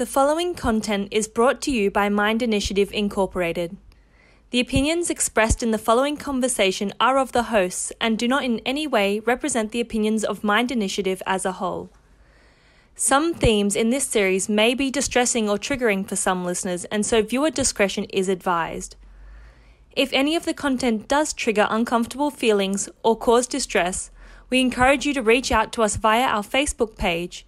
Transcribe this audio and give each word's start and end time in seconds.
The 0.00 0.06
following 0.06 0.54
content 0.54 1.08
is 1.10 1.28
brought 1.28 1.60
to 1.60 1.70
you 1.70 1.90
by 1.90 2.08
MYND 2.08 2.42
Initiative 2.42 2.90
Incorporated. 2.90 3.76
The 4.48 4.58
opinions 4.58 5.10
expressed 5.10 5.62
in 5.62 5.72
the 5.72 5.76
following 5.76 6.16
conversation 6.16 6.94
are 6.98 7.18
of 7.18 7.32
the 7.32 7.52
hosts 7.52 7.92
and 8.00 8.18
do 8.18 8.26
not 8.26 8.42
in 8.42 8.60
any 8.60 8.86
way 8.86 9.20
represent 9.20 9.72
the 9.72 9.80
opinions 9.82 10.24
of 10.24 10.42
MYND 10.42 10.72
Initiative 10.72 11.22
as 11.26 11.44
a 11.44 11.52
whole. 11.52 11.90
Some 12.94 13.34
themes 13.34 13.76
in 13.76 13.90
this 13.90 14.06
series 14.06 14.48
may 14.48 14.72
be 14.72 14.90
distressing 14.90 15.50
or 15.50 15.58
triggering 15.58 16.08
for 16.08 16.16
some 16.16 16.46
listeners, 16.46 16.86
and 16.86 17.04
so 17.04 17.20
viewer 17.20 17.50
discretion 17.50 18.04
is 18.04 18.30
advised. 18.30 18.96
If 19.94 20.14
any 20.14 20.34
of 20.34 20.46
the 20.46 20.54
content 20.54 21.08
does 21.08 21.34
trigger 21.34 21.66
uncomfortable 21.68 22.30
feelings 22.30 22.88
or 23.02 23.18
cause 23.18 23.46
distress, 23.46 24.10
we 24.48 24.62
encourage 24.62 25.04
you 25.04 25.12
to 25.12 25.20
reach 25.20 25.52
out 25.52 25.74
to 25.74 25.82
us 25.82 25.96
via 25.96 26.24
our 26.24 26.42
Facebook 26.42 26.96
page 26.96 27.44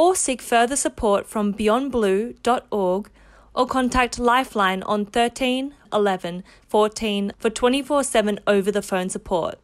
or 0.00 0.16
seek 0.16 0.40
further 0.40 0.76
support 0.76 1.26
from 1.26 1.52
beyondblue.org 1.52 3.10
or 3.54 3.66
contact 3.66 4.18
Lifeline 4.18 4.82
on 4.84 5.04
13 5.04 5.74
11 5.92 6.42
14 6.68 7.32
for 7.38 7.50
24 7.50 8.02
7 8.02 8.40
over 8.46 8.72
the 8.72 8.80
phone 8.80 9.10
support. 9.10 9.58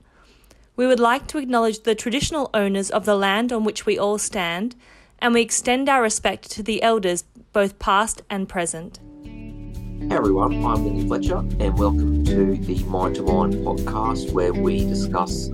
We 0.77 0.87
would 0.87 1.01
like 1.01 1.27
to 1.29 1.39
acknowledge 1.39 1.85
the 1.85 1.95
traditional 1.95 2.51
owners 2.53 2.91
of 2.91 3.07
the 3.07 3.15
land 3.15 3.51
on 3.51 3.65
which 3.65 3.87
we 3.87 3.99
all 3.99 4.19
stand, 4.19 4.77
and 5.21 5.33
we 5.33 5.41
extend 5.41 5.89
our 5.89 6.03
respect 6.03 6.51
to 6.51 6.63
the 6.63 6.83
elders, 6.83 7.25
both 7.55 7.79
past 7.79 8.21
and 8.29 8.47
present. 8.47 9.01
Hey 9.25 10.17
everyone, 10.17 10.63
I'm 10.67 10.85
Lenny 10.85 11.07
Fletcher, 11.07 11.39
and 11.39 11.79
welcome 11.79 12.27
to 12.27 12.57
the 12.57 12.85
MYND 12.85 13.15
to 13.15 13.23
MYND 13.23 13.55
podcast 13.55 14.33
where 14.33 14.53
we 14.53 14.81
discuss 14.81 15.49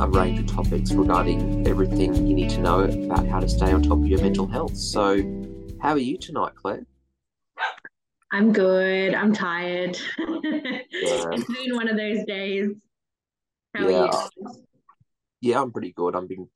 a 0.00 0.08
range 0.08 0.38
of 0.38 0.46
topics 0.46 0.92
regarding 0.92 1.66
everything 1.68 2.14
you 2.26 2.34
need 2.34 2.48
to 2.48 2.58
know 2.58 2.80
about 2.80 3.26
how 3.26 3.38
to 3.38 3.46
stay 3.46 3.70
on 3.70 3.82
top 3.82 3.98
of 3.98 4.06
your 4.06 4.18
mental 4.22 4.46
health. 4.46 4.74
So, 4.74 5.18
how 5.82 5.90
are 5.90 5.98
you 5.98 6.16
tonight, 6.16 6.54
Claire? 6.54 6.86
I'm 8.32 8.50
good. 8.50 9.12
I'm 9.12 9.34
tired. 9.34 9.98
it's 10.18 11.44
been 11.44 11.76
one 11.76 11.86
of 11.86 11.98
those 11.98 12.24
days. 12.24 12.70
How 13.74 13.88
yeah. 13.88 13.98
are 14.06 14.30
you? 14.36 14.64
Yeah, 15.42 15.60
I'm 15.60 15.70
pretty 15.70 15.92
good. 15.92 16.16
I've 16.16 16.28
been 16.28 16.48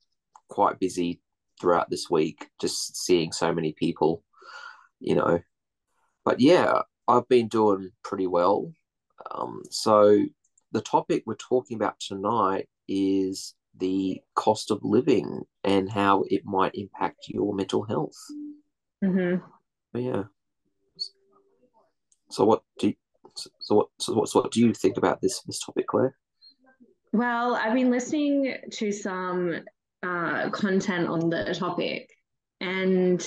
quite 0.49 0.79
busy 0.79 1.21
throughout 1.61 1.91
this 1.91 2.09
week, 2.09 2.47
just 2.59 2.97
seeing 2.97 3.31
so 3.31 3.53
many 3.53 3.73
people, 3.73 4.23
you 4.99 5.13
know. 5.13 5.39
But 6.23 6.39
yeah, 6.39 6.81
I've 7.07 7.27
been 7.27 7.47
doing 7.47 7.91
pretty 8.03 8.25
well. 8.25 8.71
Um, 9.29 9.61
so 9.69 10.25
the 10.71 10.81
topic 10.81 11.23
we're 11.27 11.35
talking 11.35 11.75
about 11.75 11.99
tonight 11.99 12.67
is 12.87 13.55
the 13.77 14.21
cost 14.35 14.71
of 14.71 14.79
living 14.83 15.41
and 15.63 15.91
how 15.91 16.23
it 16.27 16.45
might 16.45 16.75
impact 16.75 17.27
your 17.27 17.53
mental 17.53 17.83
health. 17.83 18.15
Mm-hmm. 19.03 19.43
But 19.91 20.01
yeah. 20.03 20.23
So 22.29 22.45
what 22.45 22.63
do 22.79 22.87
you, 22.87 22.93
so 23.59 23.75
what 23.75 23.87
so 23.99 24.13
what 24.13 24.29
so 24.29 24.41
what 24.41 24.51
do 24.51 24.61
you 24.61 24.73
think 24.73 24.97
about 24.97 25.21
this 25.21 25.41
this 25.41 25.59
topic, 25.59 25.87
Claire? 25.87 26.15
Well, 27.13 27.55
I've 27.55 27.73
been 27.73 27.91
listening 27.91 28.55
to 28.71 28.91
some 28.91 29.63
uh, 30.03 30.49
content 30.49 31.07
on 31.07 31.29
the 31.29 31.55
topic, 31.57 32.09
and 32.59 33.25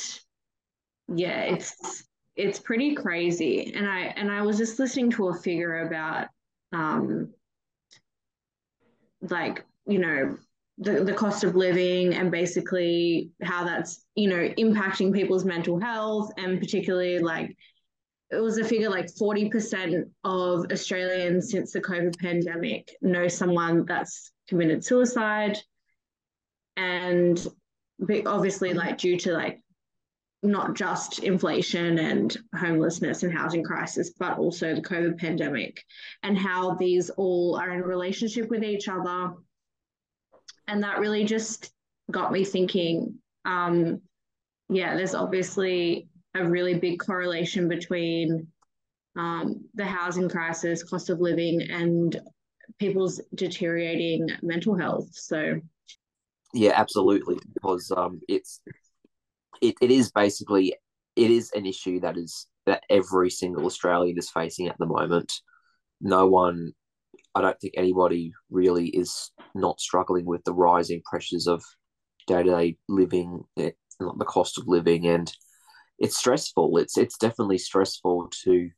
yeah, 1.08 1.42
it's 1.42 2.04
it's 2.36 2.58
pretty 2.58 2.94
crazy. 2.94 3.72
And 3.74 3.88
I 3.88 4.12
and 4.16 4.30
I 4.30 4.42
was 4.42 4.58
just 4.58 4.78
listening 4.78 5.10
to 5.12 5.28
a 5.28 5.34
figure 5.34 5.86
about 5.86 6.28
um, 6.72 7.32
like 9.22 9.64
you 9.86 9.98
know 9.98 10.36
the, 10.78 11.04
the 11.04 11.12
cost 11.12 11.42
of 11.42 11.56
living 11.56 12.14
and 12.14 12.30
basically 12.30 13.30
how 13.42 13.64
that's 13.64 14.04
you 14.14 14.28
know 14.28 14.48
impacting 14.58 15.12
people's 15.12 15.44
mental 15.44 15.80
health 15.80 16.30
and 16.36 16.60
particularly 16.60 17.18
like 17.18 17.56
it 18.30 18.36
was 18.36 18.58
a 18.58 18.64
figure 18.64 18.90
like 18.90 19.06
40% 19.06 20.04
of 20.24 20.66
australians 20.70 21.50
since 21.50 21.72
the 21.72 21.80
covid 21.80 22.16
pandemic 22.18 22.90
know 23.00 23.26
someone 23.26 23.84
that's 23.86 24.32
committed 24.48 24.84
suicide. 24.84 25.58
And 26.76 27.44
obviously 28.26 28.72
like 28.72 28.98
due 28.98 29.18
to 29.18 29.32
like 29.32 29.60
not 30.42 30.74
just 30.74 31.18
inflation 31.20 31.98
and 31.98 32.36
homelessness 32.54 33.22
and 33.22 33.36
housing 33.36 33.64
crisis, 33.64 34.10
but 34.18 34.38
also 34.38 34.74
the 34.74 34.80
COVID 34.80 35.18
pandemic 35.18 35.82
and 36.22 36.38
how 36.38 36.74
these 36.74 37.10
all 37.10 37.56
are 37.56 37.72
in 37.72 37.82
relationship 37.82 38.48
with 38.48 38.62
each 38.62 38.88
other. 38.88 39.34
And 40.68 40.82
that 40.82 41.00
really 41.00 41.24
just 41.24 41.72
got 42.10 42.32
me 42.32 42.44
thinking 42.44 43.18
um, 43.44 44.02
yeah, 44.68 44.94
there's 44.94 45.14
obviously 45.14 46.08
a 46.34 46.44
really 46.44 46.74
big 46.74 47.00
correlation 47.00 47.68
between 47.68 48.46
um, 49.16 49.64
the 49.74 49.84
housing 49.84 50.28
crisis, 50.28 50.84
cost 50.84 51.10
of 51.10 51.20
living, 51.20 51.62
and 51.62 52.20
people's 52.78 53.20
deteriorating 53.34 54.28
mental 54.42 54.76
health. 54.76 55.08
So, 55.12 55.60
yeah, 56.52 56.72
absolutely, 56.74 57.38
because 57.54 57.90
um, 57.96 58.20
it's 58.28 58.60
it, 59.60 59.74
it 59.80 59.90
is 59.90 60.10
basically 60.10 60.74
it 61.16 61.30
is 61.30 61.50
an 61.54 61.66
issue 61.66 62.00
that 62.00 62.16
is 62.16 62.46
that 62.66 62.84
every 62.90 63.30
single 63.30 63.66
Australian 63.66 64.18
is 64.18 64.30
facing 64.30 64.68
at 64.68 64.78
the 64.78 64.86
moment. 64.86 65.32
No 66.00 66.28
one, 66.28 66.72
I 67.34 67.40
don't 67.40 67.58
think 67.60 67.74
anybody 67.76 68.32
really 68.50 68.88
is 68.88 69.32
not 69.54 69.80
struggling 69.80 70.26
with 70.26 70.44
the 70.44 70.52
rising 70.52 71.02
pressures 71.04 71.46
of 71.46 71.64
day 72.26 72.42
to 72.42 72.50
day 72.50 72.76
living, 72.88 73.42
eh, 73.56 73.70
the 73.98 74.24
cost 74.24 74.58
of 74.58 74.68
living, 74.68 75.06
and 75.06 75.32
it's 75.98 76.16
stressful. 76.16 76.78
It's 76.78 76.96
it's 76.96 77.18
definitely 77.18 77.58
stressful 77.58 78.30
to 78.44 78.70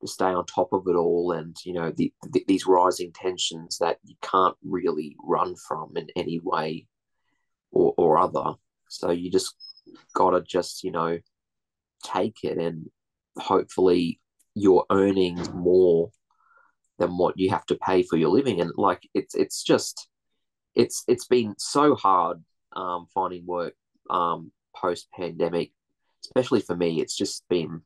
to 0.00 0.06
stay 0.06 0.26
on 0.26 0.44
top 0.46 0.72
of 0.72 0.84
it 0.86 0.96
all, 0.96 1.32
and 1.32 1.56
you 1.64 1.72
know 1.72 1.92
the, 1.94 2.12
the, 2.30 2.44
these 2.48 2.66
rising 2.66 3.12
tensions 3.12 3.78
that 3.78 3.98
you 4.04 4.16
can't 4.22 4.56
really 4.64 5.16
run 5.22 5.54
from 5.68 5.92
in 5.96 6.08
any 6.16 6.40
way 6.42 6.86
or, 7.70 7.94
or 7.96 8.18
other. 8.18 8.54
So 8.88 9.10
you 9.10 9.30
just 9.30 9.54
gotta 10.14 10.42
just 10.42 10.84
you 10.84 10.90
know 10.90 11.18
take 12.04 12.38
it 12.42 12.58
and 12.58 12.86
hopefully 13.38 14.20
you're 14.54 14.86
earning 14.90 15.38
more 15.54 16.10
than 16.98 17.18
what 17.18 17.38
you 17.38 17.50
have 17.50 17.66
to 17.66 17.76
pay 17.76 18.02
for 18.02 18.16
your 18.16 18.30
living. 18.30 18.60
And 18.60 18.72
like 18.76 19.08
it's 19.14 19.34
it's 19.34 19.62
just 19.62 20.08
it's 20.74 21.04
it's 21.06 21.26
been 21.26 21.54
so 21.58 21.94
hard 21.94 22.42
um, 22.74 23.06
finding 23.12 23.46
work 23.46 23.74
um, 24.10 24.50
post 24.74 25.08
pandemic 25.14 25.72
especially 26.24 26.60
for 26.60 26.76
me. 26.76 27.00
It's 27.00 27.16
just 27.16 27.44
been 27.48 27.82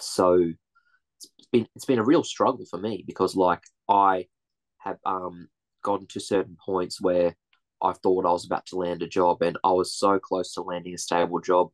so 0.00 0.52
it's 1.38 1.48
been 1.52 1.66
it's 1.76 1.84
been 1.84 1.98
a 1.98 2.04
real 2.04 2.24
struggle 2.24 2.64
for 2.68 2.78
me 2.78 3.04
because 3.06 3.36
like 3.36 3.62
I 3.88 4.26
have 4.78 4.98
um 5.04 5.48
gotten 5.82 6.06
to 6.08 6.20
certain 6.20 6.56
points 6.64 7.00
where 7.00 7.36
I 7.82 7.92
thought 7.92 8.26
I 8.26 8.32
was 8.32 8.44
about 8.44 8.66
to 8.66 8.76
land 8.76 9.02
a 9.02 9.08
job, 9.08 9.42
and 9.42 9.58
I 9.64 9.72
was 9.72 9.94
so 9.94 10.18
close 10.18 10.54
to 10.54 10.62
landing 10.62 10.94
a 10.94 10.98
stable 10.98 11.40
job 11.40 11.70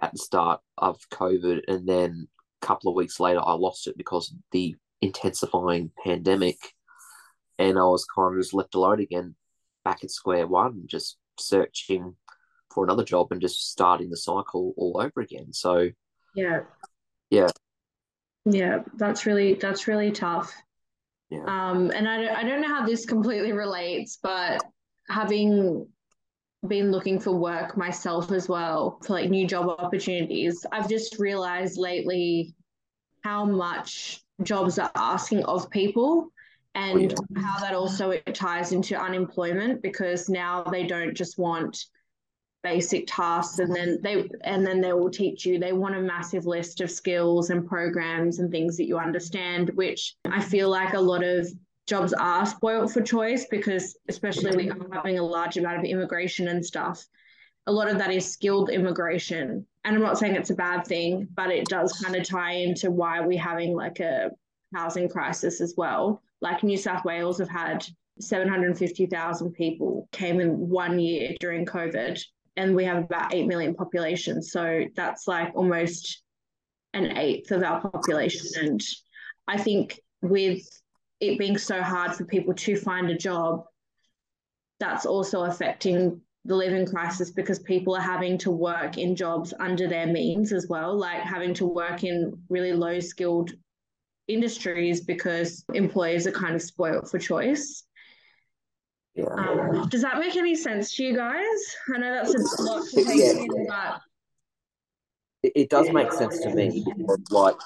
at 0.00 0.12
the 0.12 0.18
start 0.18 0.60
of 0.76 0.98
COVID, 1.10 1.62
and 1.68 1.88
then 1.88 2.28
a 2.62 2.66
couple 2.66 2.90
of 2.90 2.96
weeks 2.96 3.20
later, 3.20 3.40
I 3.42 3.52
lost 3.52 3.86
it 3.86 3.96
because 3.96 4.30
of 4.30 4.38
the 4.52 4.76
intensifying 5.00 5.90
pandemic, 6.04 6.58
and 7.58 7.78
I 7.78 7.84
was 7.84 8.06
kind 8.14 8.34
of 8.34 8.40
just 8.40 8.54
left 8.54 8.74
alone 8.74 9.00
again, 9.00 9.34
back 9.84 10.04
at 10.04 10.10
square 10.10 10.46
one, 10.46 10.82
just 10.86 11.16
searching 11.38 12.16
for 12.72 12.84
another 12.84 13.04
job 13.04 13.28
and 13.30 13.40
just 13.40 13.70
starting 13.70 14.10
the 14.10 14.16
cycle 14.16 14.74
all 14.76 15.00
over 15.00 15.20
again. 15.20 15.52
So, 15.52 15.90
yeah, 16.34 16.60
yeah, 17.30 17.48
yeah, 18.44 18.82
that's 18.96 19.26
really 19.26 19.54
that's 19.54 19.88
really 19.88 20.12
tough. 20.12 20.54
Yeah. 21.30 21.44
Um, 21.46 21.90
and 21.90 22.08
I, 22.08 22.22
don't, 22.22 22.36
I 22.36 22.42
don't 22.44 22.60
know 22.60 22.68
how 22.68 22.86
this 22.86 23.04
completely 23.04 23.52
relates, 23.52 24.18
but 24.22 24.62
having 25.08 25.86
been 26.66 26.90
looking 26.90 27.20
for 27.20 27.32
work 27.32 27.76
myself 27.76 28.32
as 28.32 28.48
well 28.48 28.98
for 29.04 29.14
like 29.14 29.30
new 29.30 29.46
job 29.46 29.68
opportunities, 29.68 30.64
I've 30.72 30.88
just 30.88 31.18
realized 31.18 31.78
lately 31.78 32.54
how 33.22 33.44
much 33.44 34.22
jobs 34.42 34.78
are 34.78 34.90
asking 34.94 35.44
of 35.44 35.70
people 35.70 36.30
and 36.74 37.14
oh, 37.18 37.24
yeah. 37.30 37.42
how 37.42 37.58
that 37.58 37.74
also 37.74 38.10
it 38.10 38.34
ties 38.34 38.72
into 38.72 38.96
unemployment 38.96 39.82
because 39.82 40.28
now 40.28 40.62
they 40.62 40.86
don't 40.86 41.14
just 41.14 41.38
want 41.38 41.86
basic 42.62 43.04
tasks 43.06 43.60
and 43.60 43.74
then 43.74 43.98
they 44.02 44.28
and 44.42 44.66
then 44.66 44.80
they 44.80 44.92
will 44.92 45.10
teach 45.10 45.46
you 45.46 45.58
they 45.58 45.72
want 45.72 45.94
a 45.94 46.00
massive 46.00 46.46
list 46.46 46.80
of 46.80 46.90
skills 46.90 47.50
and 47.50 47.66
programs 47.68 48.40
and 48.40 48.50
things 48.50 48.76
that 48.76 48.86
you 48.86 48.98
understand 48.98 49.70
which 49.74 50.16
i 50.30 50.42
feel 50.42 50.68
like 50.68 50.92
a 50.94 51.00
lot 51.00 51.22
of 51.22 51.48
jobs 51.86 52.12
are 52.12 52.46
spoiled 52.46 52.92
for 52.92 53.00
choice 53.00 53.46
because 53.50 53.96
especially 54.08 54.56
we 54.56 54.70
are 54.70 54.76
having 54.92 55.18
a 55.18 55.22
large 55.22 55.56
amount 55.56 55.78
of 55.78 55.84
immigration 55.84 56.48
and 56.48 56.64
stuff 56.64 57.04
a 57.66 57.72
lot 57.72 57.88
of 57.88 57.98
that 57.98 58.12
is 58.12 58.30
skilled 58.30 58.70
immigration 58.70 59.66
and 59.84 59.96
i'm 59.96 60.02
not 60.02 60.18
saying 60.18 60.34
it's 60.34 60.50
a 60.50 60.54
bad 60.54 60.84
thing 60.86 61.26
but 61.34 61.50
it 61.50 61.66
does 61.66 61.92
kind 61.92 62.16
of 62.16 62.26
tie 62.26 62.52
into 62.52 62.90
why 62.90 63.20
we're 63.20 63.40
having 63.40 63.74
like 63.74 64.00
a 64.00 64.30
housing 64.74 65.08
crisis 65.08 65.60
as 65.60 65.74
well 65.76 66.22
like 66.40 66.62
new 66.62 66.76
south 66.76 67.04
wales 67.04 67.38
have 67.38 67.48
had 67.48 67.84
750,000 68.18 69.52
people 69.52 70.08
came 70.10 70.40
in 70.40 70.68
one 70.68 70.98
year 70.98 71.34
during 71.40 71.66
covid 71.66 72.20
and 72.56 72.74
we 72.74 72.84
have 72.84 73.04
about 73.04 73.34
8 73.34 73.46
million 73.46 73.74
population. 73.74 74.42
So 74.42 74.84
that's 74.94 75.28
like 75.28 75.52
almost 75.54 76.22
an 76.94 77.16
eighth 77.16 77.50
of 77.50 77.62
our 77.62 77.80
population. 77.80 78.46
And 78.64 78.80
I 79.46 79.58
think 79.58 80.00
with 80.22 80.62
it 81.20 81.38
being 81.38 81.58
so 81.58 81.82
hard 81.82 82.14
for 82.14 82.24
people 82.24 82.54
to 82.54 82.76
find 82.76 83.10
a 83.10 83.16
job, 83.16 83.64
that's 84.78 85.06
also 85.06 85.44
affecting 85.44 86.20
the 86.44 86.54
living 86.54 86.86
crisis 86.86 87.30
because 87.30 87.58
people 87.58 87.96
are 87.96 88.02
having 88.02 88.38
to 88.38 88.50
work 88.50 88.98
in 88.98 89.16
jobs 89.16 89.52
under 89.58 89.88
their 89.88 90.06
means 90.06 90.52
as 90.52 90.66
well, 90.68 90.96
like 90.96 91.20
having 91.20 91.54
to 91.54 91.66
work 91.66 92.04
in 92.04 92.38
really 92.48 92.72
low 92.72 93.00
skilled 93.00 93.52
industries 94.28 95.00
because 95.00 95.64
employers 95.74 96.26
are 96.26 96.32
kind 96.32 96.54
of 96.54 96.62
spoiled 96.62 97.10
for 97.10 97.18
choice. 97.18 97.84
Yeah. 99.14 99.24
Um, 99.24 99.88
does 99.88 100.02
that 100.02 100.18
make 100.18 100.36
any 100.36 100.54
sense 100.54 100.94
to 100.96 101.04
you 101.04 101.16
guys? 101.16 101.76
I 101.94 101.98
know 101.98 102.12
that's 102.12 102.34
a 102.34 102.62
lot 102.62 102.86
to 102.90 103.04
take 103.04 103.16
Yeah. 103.16 103.30
in, 103.30 103.66
but 103.66 104.00
it, 105.42 105.52
it 105.56 105.70
does 105.70 105.90
make 105.90 106.12
sense 106.12 106.38
to 106.40 106.54
me 106.54 106.84
like 107.30 107.56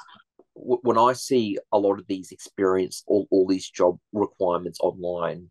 w- 0.54 0.80
when 0.82 0.98
I 0.98 1.12
see 1.12 1.58
a 1.72 1.78
lot 1.78 1.98
of 1.98 2.06
these 2.06 2.32
experience 2.32 3.02
all, 3.06 3.26
all 3.30 3.46
these 3.46 3.68
job 3.68 3.98
requirements 4.12 4.78
online, 4.80 5.50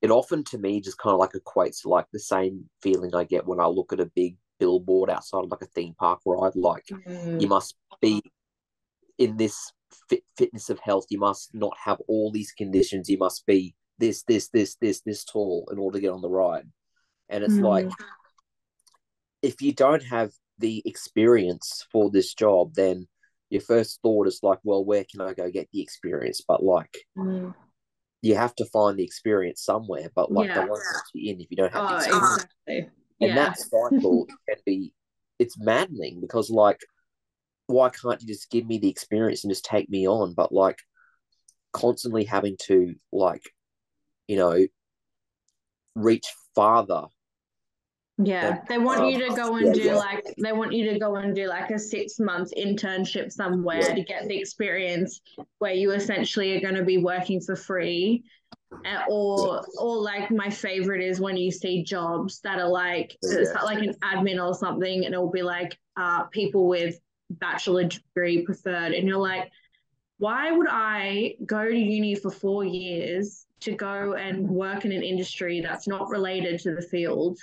it 0.00 0.10
often 0.10 0.44
to 0.44 0.58
me 0.58 0.80
just 0.80 0.98
kind 0.98 1.14
of 1.14 1.20
like 1.20 1.32
equates 1.32 1.82
to 1.82 1.88
like 1.88 2.06
the 2.12 2.20
same 2.20 2.68
feeling 2.82 3.14
I 3.14 3.24
get 3.24 3.46
when 3.46 3.60
I 3.60 3.66
look 3.66 3.92
at 3.92 4.00
a 4.00 4.06
big 4.14 4.36
billboard 4.60 5.10
outside 5.10 5.44
of 5.44 5.50
like 5.50 5.62
a 5.62 5.66
theme 5.66 5.94
park 5.98 6.20
ride. 6.26 6.54
Like 6.54 6.86
mm, 6.86 7.40
you 7.40 7.48
must 7.48 7.76
be 8.00 8.22
in 9.18 9.36
this 9.36 9.72
fit, 10.08 10.22
fitness 10.36 10.70
of 10.70 10.78
health. 10.78 11.06
You 11.10 11.18
must 11.18 11.54
not 11.54 11.76
have 11.84 11.98
all 12.06 12.30
these 12.30 12.52
conditions. 12.52 13.08
You 13.08 13.18
must 13.18 13.44
be 13.46 13.74
this, 13.98 14.22
this, 14.22 14.48
this, 14.48 14.76
this, 14.76 15.00
this 15.00 15.24
tall 15.24 15.68
in 15.72 15.78
order 15.78 15.98
to 15.98 16.02
get 16.02 16.12
on 16.12 16.22
the 16.22 16.28
ride. 16.30 16.68
And 17.28 17.42
it's 17.44 17.58
Mm. 17.58 17.64
like 17.64 17.88
if 19.42 19.60
you 19.60 19.72
don't 19.72 20.02
have 20.04 20.32
the 20.58 20.82
experience 20.84 21.86
for 21.92 22.10
this 22.10 22.34
job, 22.34 22.74
then 22.74 23.06
your 23.50 23.60
first 23.60 24.00
thought 24.02 24.26
is 24.26 24.40
like, 24.42 24.58
well, 24.62 24.84
where 24.84 25.04
can 25.10 25.20
I 25.20 25.34
go 25.34 25.50
get 25.50 25.68
the 25.72 25.80
experience? 25.80 26.42
But 26.46 26.62
like, 26.62 26.96
mm. 27.16 27.54
you 28.22 28.34
have 28.34 28.54
to 28.56 28.64
find 28.66 28.98
the 28.98 29.04
experience 29.04 29.62
somewhere. 29.62 30.10
But 30.14 30.30
like, 30.30 30.48
Yeah. 30.48 30.54
they 30.54 30.68
won't 30.68 30.82
let 30.94 31.04
you 31.14 31.32
in 31.32 31.40
if 31.40 31.50
you 31.50 31.56
don't 31.56 31.72
have 31.72 31.88
the 31.88 31.94
oh, 31.94 31.96
experience. 31.96 32.34
exactly. 32.66 32.90
And 33.20 33.30
Yeah. 33.30 33.34
that 33.34 33.58
cycle 33.58 34.26
can 34.48 34.58
be, 34.66 34.92
it's 35.38 35.58
maddening 35.58 36.20
because 36.20 36.50
like, 36.50 36.80
why 37.66 37.90
can't 37.90 38.20
you 38.20 38.28
just 38.28 38.50
give 38.50 38.66
me 38.66 38.78
the 38.78 38.88
experience 38.88 39.44
and 39.44 39.50
just 39.50 39.64
take 39.64 39.88
me 39.88 40.06
on? 40.06 40.34
But 40.34 40.52
like, 40.52 40.78
constantly 41.72 42.24
having 42.24 42.56
to 42.66 42.94
like, 43.12 43.42
you 44.26 44.36
know, 44.36 44.66
reach 45.94 46.26
farther 46.54 47.04
Yeah, 48.20 48.62
they 48.68 48.78
want 48.78 49.08
you 49.12 49.28
to 49.28 49.34
go 49.36 49.56
and 49.56 49.66
Yeah, 49.68 49.72
do 49.72 49.80
yeah. 49.80 49.94
like 49.94 50.24
they 50.42 50.52
want 50.52 50.72
you 50.72 50.92
to 50.92 50.98
go 50.98 51.14
and 51.16 51.34
do 51.34 51.46
like 51.46 51.70
a 51.70 51.78
six 51.78 52.18
month 52.18 52.50
internship 52.58 53.30
somewhere 53.30 53.80
Yeah. 53.80 53.94
to 53.94 54.02
get 54.02 54.26
the 54.26 54.36
experience 54.36 55.20
where 55.58 55.72
you 55.72 55.92
essentially 55.92 56.56
are 56.56 56.60
going 56.60 56.74
to 56.74 56.84
be 56.84 56.98
working 56.98 57.40
for 57.40 57.54
free. 57.54 58.24
Or 59.08 59.64
or 59.78 59.96
like 59.96 60.30
my 60.30 60.50
favorite 60.50 61.00
is 61.02 61.20
when 61.20 61.36
you 61.36 61.50
see 61.50 61.84
jobs 61.84 62.40
that 62.40 62.58
are 62.58 62.68
like 62.68 63.16
it's 63.22 63.52
Yeah. 63.54 63.62
like 63.62 63.78
an 63.78 63.94
admin 64.02 64.44
or 64.44 64.52
something 64.54 65.04
and 65.04 65.14
it'll 65.14 65.30
be 65.30 65.42
like 65.42 65.78
uh 65.96 66.24
people 66.24 66.66
with 66.68 66.98
bachelor 67.30 67.84
degree 67.84 68.42
preferred 68.44 68.92
and 68.92 69.06
you're 69.06 69.16
like 69.18 69.50
why 70.18 70.50
would 70.50 70.66
I 70.68 71.36
go 71.46 71.64
to 71.68 71.76
uni 71.76 72.14
for 72.16 72.30
four 72.30 72.64
years 72.64 73.46
to 73.60 73.72
go 73.72 74.14
and 74.14 74.48
work 74.48 74.84
in 74.84 74.92
an 74.92 75.02
industry 75.02 75.60
that's 75.60 75.86
not 75.86 76.08
related 76.10 76.60
to 76.60 76.74
the 76.74 76.82
field 76.82 77.38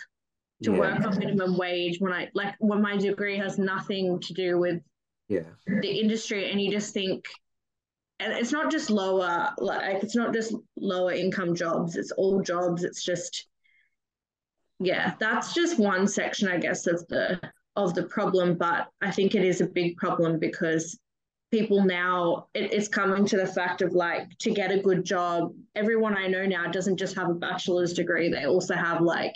to 0.64 0.72
Yeah. 0.72 0.80
work 0.80 1.06
on 1.06 1.20
minimum 1.20 1.58
wage 1.58 2.00
when 2.00 2.14
I 2.14 2.30
like 2.34 2.56
when 2.60 2.82
my 2.82 2.98
degree 2.98 3.38
has 3.38 3.58
nothing 3.58 4.20
to 4.22 4.34
do 4.34 4.58
with 4.58 4.82
Yeah. 5.28 5.50
the 5.68 6.00
industry. 6.00 6.52
And 6.52 6.62
you 6.62 6.72
just 6.72 6.94
think 6.94 7.26
and 8.20 8.32
it's 8.32 8.54
not 8.54 8.72
just 8.72 8.90
lower 8.90 9.54
like 9.58 10.02
it's 10.02 10.16
not 10.16 10.34
just 10.34 10.56
lower 10.78 11.12
income 11.12 11.54
jobs. 11.56 11.98
It's 11.98 12.12
all 12.12 12.42
jobs. 12.42 12.84
It's 12.84 13.04
just 13.04 13.48
yeah 14.80 15.14
that's 15.20 15.54
just 15.54 15.80
one 15.80 16.06
section 16.06 16.50
i 16.50 16.58
guess 16.58 16.86
of 16.86 17.06
the 17.08 17.40
of 17.78 17.94
the 17.94 18.04
problem. 18.04 18.58
But 18.58 18.88
i 19.02 19.12
think 19.12 19.36
it 19.36 19.44
is 19.44 19.62
a 19.62 19.68
big 19.68 19.96
problem 19.98 20.40
because 20.40 20.98
people 21.52 21.84
now 21.86 22.48
it, 22.54 22.74
it's 22.74 22.88
coming 22.90 23.26
to 23.26 23.38
the 23.38 23.48
fact 23.48 23.82
of 23.82 23.94
like 23.94 24.28
to 24.40 24.52
get 24.52 24.72
a 24.72 24.80
good 24.82 25.06
job 25.06 25.54
everyone 25.76 26.18
i 26.18 26.28
know 26.28 26.46
now 26.46 26.70
doesn't 26.70 26.98
just 26.98 27.16
have 27.16 27.30
a 27.30 27.34
bachelor's 27.34 27.94
degree. 27.94 28.30
They 28.30 28.46
also 28.46 28.76
have 28.76 29.02
like 29.02 29.36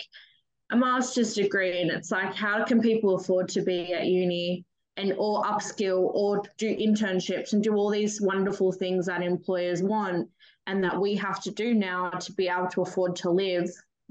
a 0.70 0.76
master's 0.76 1.34
degree 1.34 1.80
and 1.80 1.90
it's 1.90 2.10
like 2.10 2.34
how 2.34 2.64
can 2.64 2.80
people 2.80 3.16
afford 3.16 3.48
to 3.48 3.62
be 3.62 3.92
at 3.92 4.06
uni 4.06 4.64
and 4.96 5.12
or 5.18 5.42
upskill 5.44 6.10
or 6.14 6.42
do 6.58 6.76
internships 6.76 7.52
and 7.52 7.62
do 7.62 7.74
all 7.74 7.90
these 7.90 8.20
wonderful 8.20 8.70
things 8.72 9.06
that 9.06 9.22
employers 9.22 9.82
want 9.82 10.28
and 10.66 10.82
that 10.84 11.00
we 11.00 11.14
have 11.14 11.42
to 11.42 11.50
do 11.50 11.74
now 11.74 12.10
to 12.10 12.32
be 12.32 12.48
able 12.48 12.68
to 12.68 12.82
afford 12.82 13.16
to 13.16 13.30
live 13.30 13.68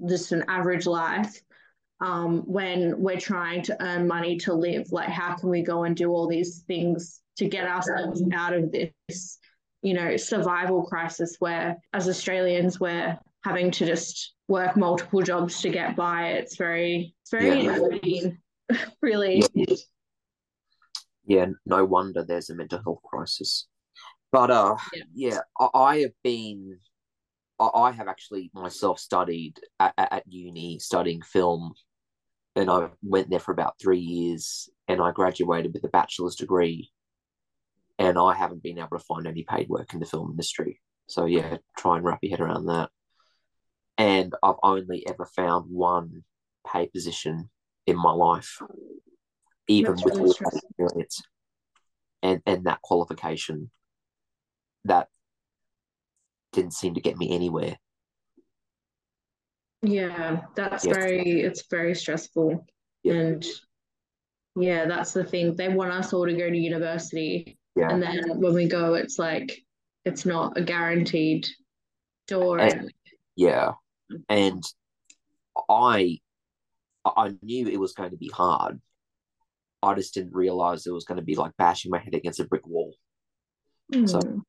just 0.08 0.32
an 0.32 0.44
average 0.48 0.86
life 0.86 1.42
um, 2.02 2.40
when 2.46 3.00
we're 3.02 3.20
trying 3.20 3.62
to 3.62 3.84
earn 3.84 4.08
money 4.08 4.38
to 4.38 4.54
live? 4.54 4.92
Like 4.92 5.10
how 5.10 5.36
can 5.36 5.50
we 5.50 5.62
go 5.62 5.84
and 5.84 5.96
do 5.96 6.10
all 6.10 6.28
these 6.28 6.60
things 6.60 7.22
to 7.38 7.48
get 7.48 7.66
ourselves 7.66 8.22
out 8.34 8.54
of 8.54 8.72
this 8.72 9.40
you 9.82 9.94
know 9.94 10.18
survival 10.18 10.84
crisis 10.84 11.38
where 11.40 11.78
as 11.94 12.10
australians 12.10 12.80
we're 12.82 13.18
having 13.44 13.72
to 13.72 13.86
just 13.86 14.34
work 14.48 14.76
multiple 14.76 15.22
jobs 15.22 15.62
to 15.62 15.70
get 15.70 15.96
by 15.96 16.30
it's 16.32 16.58
very 16.58 17.16
it's 17.22 17.32
very 17.32 17.64
Yeah. 17.64 17.76
annoying, 17.76 18.38
really 19.02 19.44
Yeah. 19.54 19.76
yeah, 21.26 21.46
no 21.66 21.86
wonder 21.86 22.24
there's 22.24 22.50
a 22.50 22.56
mental 22.56 22.82
health 22.84 23.02
crisis. 23.04 23.68
But 24.32 24.52
uh, 24.52 24.76
Yeah. 24.94 25.04
yeah, 25.14 25.40
I, 25.60 25.70
I 25.74 25.98
have 26.00 26.12
been, 26.24 26.80
I, 27.60 27.70
I 27.74 27.92
have 27.92 28.08
actually 28.08 28.52
myself 28.54 29.00
studied 29.00 29.60
at, 29.80 29.94
at, 29.98 30.14
at 30.14 30.24
uni 30.28 30.80
studying 30.80 31.22
film, 31.22 31.74
and 32.56 32.70
I 32.70 32.90
went 33.02 33.30
there 33.30 33.40
for 33.40 33.52
about 33.52 33.76
three 33.82 34.00
years, 34.00 34.70
and 34.88 35.02
I 35.02 35.12
graduated 35.12 35.74
with 35.74 35.84
a 35.84 35.90
bachelor's 35.90 36.36
degree, 36.36 36.92
and 37.98 38.18
I 38.18 38.34
haven't 38.34 38.64
been 38.64 38.78
able 38.80 38.98
to 38.98 39.04
find 39.06 39.26
any 39.28 39.44
paid 39.48 39.70
work 39.70 39.94
in 39.94 40.00
the 40.00 40.06
film 40.06 40.32
industry. 40.32 40.80
So 41.08 41.26
yeah, 41.26 41.58
try 41.78 41.96
and 41.98 42.06
wrap 42.06 42.20
your 42.22 42.32
head 42.32 42.42
around 42.42 42.66
that. 42.68 42.90
And 44.00 44.34
I've 44.42 44.56
only 44.64 45.06
ever 45.08 45.26
found 45.26 45.70
one 45.70 46.24
pay 46.66 46.88
position 46.88 47.50
in 47.86 47.98
my 47.98 48.12
life, 48.12 48.58
even 49.68 49.92
That's 49.92 50.06
with 50.06 50.16
really 50.16 50.30
all 50.30 50.36
that 50.40 50.62
experience 50.64 51.22
and 52.24 52.42
and 52.46 52.66
that 52.66 52.82
qualification 52.82 53.70
that 54.86 55.10
didn't 56.54 56.74
seem 56.74 56.94
to 56.94 57.02
get 57.02 57.18
me 57.18 57.36
anywhere. 57.36 57.78
Yeah, 59.82 60.44
that's 60.56 60.86
Yeah. 60.86 60.94
very, 60.94 61.42
it's 61.42 61.68
very 61.70 61.94
stressful. 61.94 62.66
Yeah. 63.04 63.14
And 63.14 63.46
yeah, 64.56 64.86
that's 64.88 65.14
the 65.14 65.24
thing. 65.24 65.56
They 65.56 65.70
want 65.70 65.92
us 65.92 66.14
all 66.14 66.26
to 66.26 66.34
go 66.34 66.50
to 66.50 66.58
university. 66.58 67.58
Yeah, 67.76 67.92
And 67.92 68.02
then 68.02 68.40
when 68.40 68.54
we 68.54 68.68
go, 68.68 68.96
it's 68.96 69.20
like, 69.20 69.62
it's 70.06 70.26
not 70.26 70.58
a 70.58 70.64
guaranteed 70.64 71.48
door. 72.28 72.60
And- 72.60 72.92
yeah, 73.36 73.72
and 74.30 74.64
I 75.70 76.20
I 77.06 77.36
knew 77.42 77.68
it 77.68 77.80
was 77.80 77.94
going 77.94 78.12
to 78.12 78.18
be 78.18 78.30
hard. 78.30 78.82
I 79.82 79.94
just 79.96 80.14
didn't 80.14 80.34
realize 80.34 80.86
it 80.86 80.92
was 80.92 81.06
going 81.06 81.20
to 81.20 81.24
be 81.26 81.36
like 81.36 81.56
bashing 81.58 81.92
my 81.92 82.00
head 82.00 82.14
against 82.14 82.40
a 82.40 82.46
brick 82.46 82.66
wall. 82.68 82.94
so- 84.08 84.20
Mm, 84.20 84.42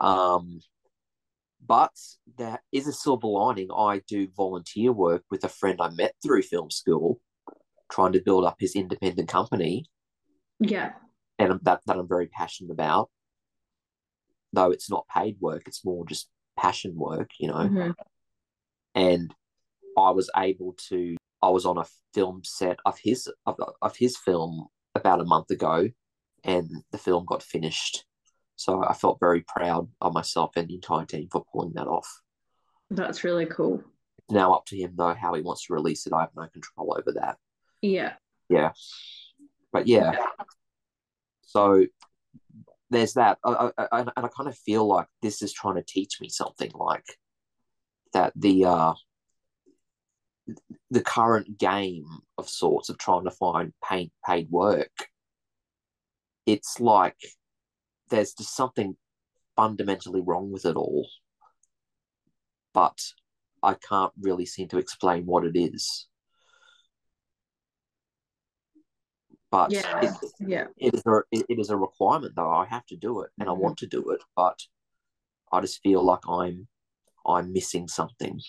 Um, 0.00 0.60
but 1.66 1.92
there 2.36 2.62
is 2.72 2.86
a 2.86 2.92
silver 2.92 3.26
lining. 3.28 3.68
I 3.70 4.00
do 4.06 4.28
volunteer 4.36 4.92
work 4.92 5.24
with 5.30 5.44
a 5.44 5.48
friend 5.48 5.78
I 5.80 5.90
met 5.90 6.14
through 6.22 6.42
film 6.42 6.70
school, 6.70 7.20
trying 7.90 8.12
to 8.12 8.20
build 8.22 8.44
up 8.44 8.56
his 8.58 8.74
independent 8.76 9.28
company, 9.28 9.86
yeah. 10.60 10.94
and 11.38 11.58
that 11.62 11.80
that 11.86 11.96
I'm 11.96 12.08
very 12.08 12.26
passionate 12.28 12.72
about. 12.72 13.10
Though 14.52 14.70
it's 14.70 14.88
not 14.90 15.06
paid 15.08 15.36
work, 15.40 15.64
it's 15.66 15.84
more 15.84 16.04
just 16.06 16.28
passion 16.56 16.94
work, 16.96 17.30
you 17.38 17.48
know. 17.48 17.54
mhm. 17.68 17.94
And 18.94 19.34
I 19.96 20.10
was 20.10 20.30
able 20.36 20.76
to. 20.88 21.16
I 21.40 21.50
was 21.50 21.66
on 21.66 21.78
a 21.78 21.86
film 22.14 22.42
set 22.44 22.78
of 22.84 22.98
his 22.98 23.28
of, 23.46 23.56
of 23.80 23.96
his 23.96 24.16
film 24.16 24.66
about 24.94 25.20
a 25.20 25.24
month 25.24 25.50
ago, 25.50 25.88
and 26.44 26.68
the 26.90 26.98
film 26.98 27.24
got 27.26 27.42
finished. 27.42 28.04
So 28.56 28.84
I 28.84 28.92
felt 28.92 29.20
very 29.20 29.44
proud 29.46 29.88
of 30.00 30.12
myself 30.12 30.56
and 30.56 30.66
the 30.66 30.74
entire 30.74 31.04
team 31.04 31.28
for 31.30 31.44
pulling 31.52 31.74
that 31.74 31.86
off. 31.86 32.08
That's 32.90 33.22
really 33.22 33.46
cool. 33.46 33.84
It's 34.18 34.32
now 34.32 34.52
up 34.52 34.66
to 34.66 34.76
him 34.76 34.94
though 34.96 35.14
how 35.14 35.34
he 35.34 35.42
wants 35.42 35.66
to 35.66 35.74
release 35.74 36.06
it. 36.06 36.12
I 36.12 36.22
have 36.22 36.34
no 36.36 36.48
control 36.48 36.96
over 36.98 37.12
that. 37.20 37.36
Yeah. 37.82 38.14
Yeah, 38.48 38.72
but 39.72 39.86
yeah. 39.86 40.16
So 41.42 41.84
there's 42.90 43.12
that, 43.12 43.38
I, 43.44 43.70
I, 43.76 43.86
I, 43.92 44.00
and 44.00 44.10
I 44.16 44.28
kind 44.28 44.48
of 44.48 44.56
feel 44.56 44.86
like 44.86 45.06
this 45.20 45.42
is 45.42 45.52
trying 45.52 45.74
to 45.74 45.84
teach 45.86 46.18
me 46.20 46.30
something, 46.30 46.70
like 46.74 47.04
that 48.12 48.32
the 48.36 48.64
uh 48.64 48.94
the 50.90 51.02
current 51.02 51.58
game 51.58 52.06
of 52.36 52.48
sorts 52.48 52.88
of 52.88 52.98
trying 52.98 53.24
to 53.24 53.30
find 53.30 53.72
paid 53.82 54.10
paid 54.26 54.50
work, 54.50 54.92
it's 56.46 56.80
like 56.80 57.18
there's 58.10 58.32
just 58.34 58.56
something 58.56 58.96
fundamentally 59.56 60.20
wrong 60.20 60.50
with 60.50 60.64
it 60.64 60.76
all. 60.76 61.08
But 62.72 62.98
I 63.62 63.74
can't 63.74 64.12
really 64.20 64.46
seem 64.46 64.68
to 64.68 64.78
explain 64.78 65.26
what 65.26 65.44
it 65.44 65.58
is. 65.58 66.06
But 69.50 69.72
Yeah, 69.72 70.00
it, 70.02 70.10
yeah, 70.38 70.66
it 70.76 70.94
is 70.94 71.02
a 71.06 71.22
it, 71.32 71.58
is 71.58 71.70
a 71.70 71.76
requirement 71.76 72.34
though. 72.36 72.50
I 72.50 72.66
have 72.66 72.86
to 72.86 72.96
do 72.96 73.22
it 73.22 73.30
and 73.38 73.48
I 73.48 73.52
Mhm. 73.52 73.58
want 73.58 73.78
to 73.78 73.86
do 73.86 74.10
it, 74.10 74.22
but 74.36 74.60
I 75.50 75.60
just 75.60 75.82
feel 75.82 76.02
like 76.02 76.26
I'm 76.28 76.68
I'm 77.28 77.52
missing 77.52 77.88
something 77.88 78.40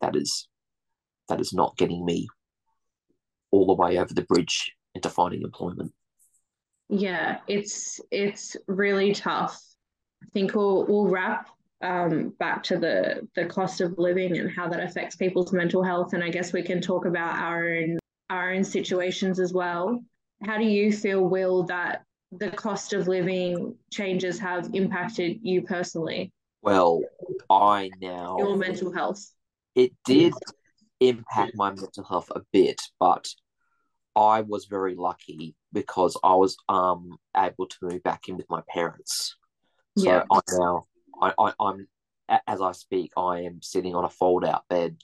that 0.00 0.16
is 0.16 0.48
that 1.28 1.40
is 1.40 1.52
not 1.52 1.76
getting 1.76 2.04
me 2.04 2.28
all 3.50 3.66
the 3.66 3.74
way 3.74 3.98
over 3.98 4.12
the 4.14 4.22
bridge 4.22 4.72
into 4.94 5.08
finding 5.08 5.42
employment. 5.42 5.92
yeah. 6.88 7.38
It's 7.48 8.00
it's 8.10 8.56
really 8.66 9.12
tough. 9.14 9.60
I 10.22 10.26
think 10.32 10.54
we'll 10.54 10.86
we'll 10.86 11.08
wrap 11.08 11.48
um, 11.82 12.34
back 12.38 12.62
to 12.64 12.78
the 12.78 13.28
the 13.34 13.46
cost 13.46 13.80
of 13.80 13.98
living 13.98 14.38
and 14.38 14.50
how 14.50 14.68
that 14.68 14.80
affects 14.80 15.16
people's 15.16 15.52
mental 15.52 15.82
health, 15.82 16.12
and 16.14 16.22
I 16.24 16.30
guess 16.30 16.52
we 16.52 16.62
can 16.62 16.80
talk 16.80 17.06
about 17.06 17.38
our 17.38 17.68
own 17.68 17.98
our 18.30 18.52
own 18.52 18.64
situations 18.64 19.38
as 19.40 19.52
well. 19.52 20.02
How 20.44 20.58
do 20.58 20.64
you 20.64 20.92
feel, 20.92 21.28
Will, 21.28 21.62
that 21.64 22.02
the 22.32 22.50
cost 22.50 22.92
of 22.92 23.08
living 23.08 23.74
changes 23.92 24.38
have 24.38 24.70
impacted 24.74 25.38
you 25.42 25.62
personally, 25.62 26.32
Well, 26.64 27.02
I 27.50 27.92
now 28.00 28.36
your 28.38 28.56
mental 28.56 28.90
health? 28.90 29.30
it 29.74 29.92
did 30.06 30.32
impact 31.00 31.52
my 31.54 31.70
mental 31.70 32.04
health 32.04 32.30
a 32.34 32.40
bit, 32.52 32.80
but 32.98 33.28
I 34.16 34.40
was 34.40 34.64
very 34.64 34.94
lucky 34.94 35.54
because 35.72 36.16
I 36.24 36.34
was 36.34 36.56
um 36.68 37.18
able 37.36 37.66
to 37.66 37.76
move 37.82 38.02
back 38.02 38.28
in 38.28 38.36
with 38.36 38.48
my 38.48 38.62
parents. 38.68 39.36
So 39.98 40.10
Yeah. 40.10 40.22
I 40.30 40.40
now 40.50 40.86
I, 41.20 41.32
I 41.38 41.52
I'm 41.60 41.86
as 42.46 42.62
I 42.62 42.72
speak, 42.72 43.12
I 43.16 43.40
am 43.42 43.60
sitting 43.60 43.94
on 43.94 44.04
a 44.04 44.10
fold 44.10 44.44
out 44.44 44.66
bed 44.68 44.96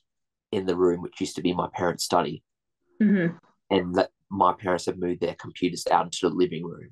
in 0.52 0.64
the 0.64 0.76
room 0.76 1.02
which 1.02 1.20
used 1.20 1.36
to 1.36 1.42
be 1.42 1.52
my 1.52 1.68
parents' 1.74 2.04
study, 2.04 2.42
hmm 2.98 3.26
and 3.70 3.94
that 3.96 4.10
my 4.30 4.54
parents 4.54 4.86
have 4.86 4.98
moved 4.98 5.20
their 5.20 5.34
computers 5.34 5.84
out 5.90 6.06
into 6.06 6.18
the 6.22 6.34
living 6.34 6.64
room 6.64 6.90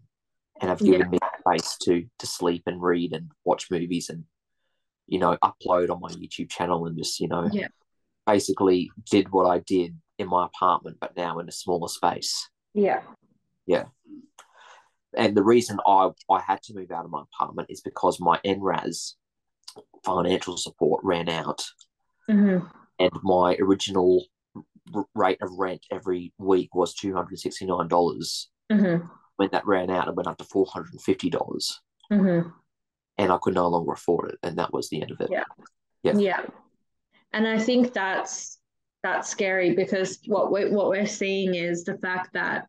and 0.60 0.68
have 0.68 0.80
Yeah. 0.82 0.98
given 0.98 1.10
me 1.10 1.18
space 1.40 1.76
to 1.84 2.04
to 2.18 2.26
sleep 2.26 2.64
and 2.66 2.82
read 2.82 3.14
and 3.14 3.30
watch 3.44 3.70
movies 3.70 4.10
and 4.10 4.24
you 5.08 5.18
know 5.18 5.36
upload 5.42 5.90
on 5.90 6.00
my 6.00 6.10
YouTube 6.10 6.50
channel 6.50 6.86
and 6.86 6.96
just 6.96 7.18
you 7.20 7.28
know 7.28 7.48
Yeah. 7.52 7.68
basically 8.26 8.90
did 9.10 9.32
what 9.32 9.46
I 9.46 9.58
did 9.60 9.96
in 10.18 10.28
my 10.28 10.46
apartment 10.46 10.98
but 11.00 11.16
now 11.16 11.38
in 11.38 11.48
a 11.48 11.52
smaller 11.52 11.88
space. 11.88 12.48
Yeah. 12.74 13.02
Yeah. 13.66 13.86
And 15.16 15.36
the 15.36 15.42
reason 15.42 15.78
I 15.86 16.10
I 16.30 16.40
had 16.40 16.62
to 16.64 16.74
move 16.74 16.90
out 16.90 17.04
of 17.06 17.10
my 17.10 17.22
apartment 17.32 17.70
is 17.70 17.80
because 17.80 18.20
my 18.20 18.38
NRAS 18.44 19.14
financial 20.04 20.56
support 20.56 21.02
ran 21.04 21.28
out 21.28 21.64
hmm 22.26 22.58
and 23.00 23.12
my 23.22 23.56
original 23.60 24.24
r- 24.94 25.06
rate 25.14 25.38
of 25.40 25.50
rent 25.56 25.82
every 25.90 26.32
week 26.38 26.74
was 26.74 26.94
$269. 26.96 28.46
hmm 28.72 28.96
When 29.36 29.48
that 29.52 29.66
ran 29.66 29.88
out, 29.88 30.08
it 30.08 30.16
went 30.16 30.26
up 30.28 30.38
to 30.38 30.44
$450 30.44 31.74
hmm 32.10 32.40
and 33.18 33.32
I 33.32 33.38
could 33.38 33.54
no 33.54 33.68
longer 33.68 33.92
afford 33.92 34.30
it. 34.30 34.38
And 34.42 34.56
that 34.58 34.72
was 34.72 34.88
the 34.88 35.02
end 35.02 35.10
of 35.10 35.20
it. 35.20 35.28
Yeah. 35.30 35.44
Yeah. 36.02 36.16
Yeah. 36.16 36.46
And 37.32 37.46
I 37.46 37.58
think 37.58 37.92
that's 37.92 38.58
that's 39.02 39.28
scary 39.28 39.74
because 39.74 40.18
what 40.26 40.50
we 40.50 40.70
what 40.70 40.88
we're 40.88 41.06
seeing 41.06 41.54
is 41.54 41.84
the 41.84 41.98
fact 41.98 42.32
that 42.32 42.66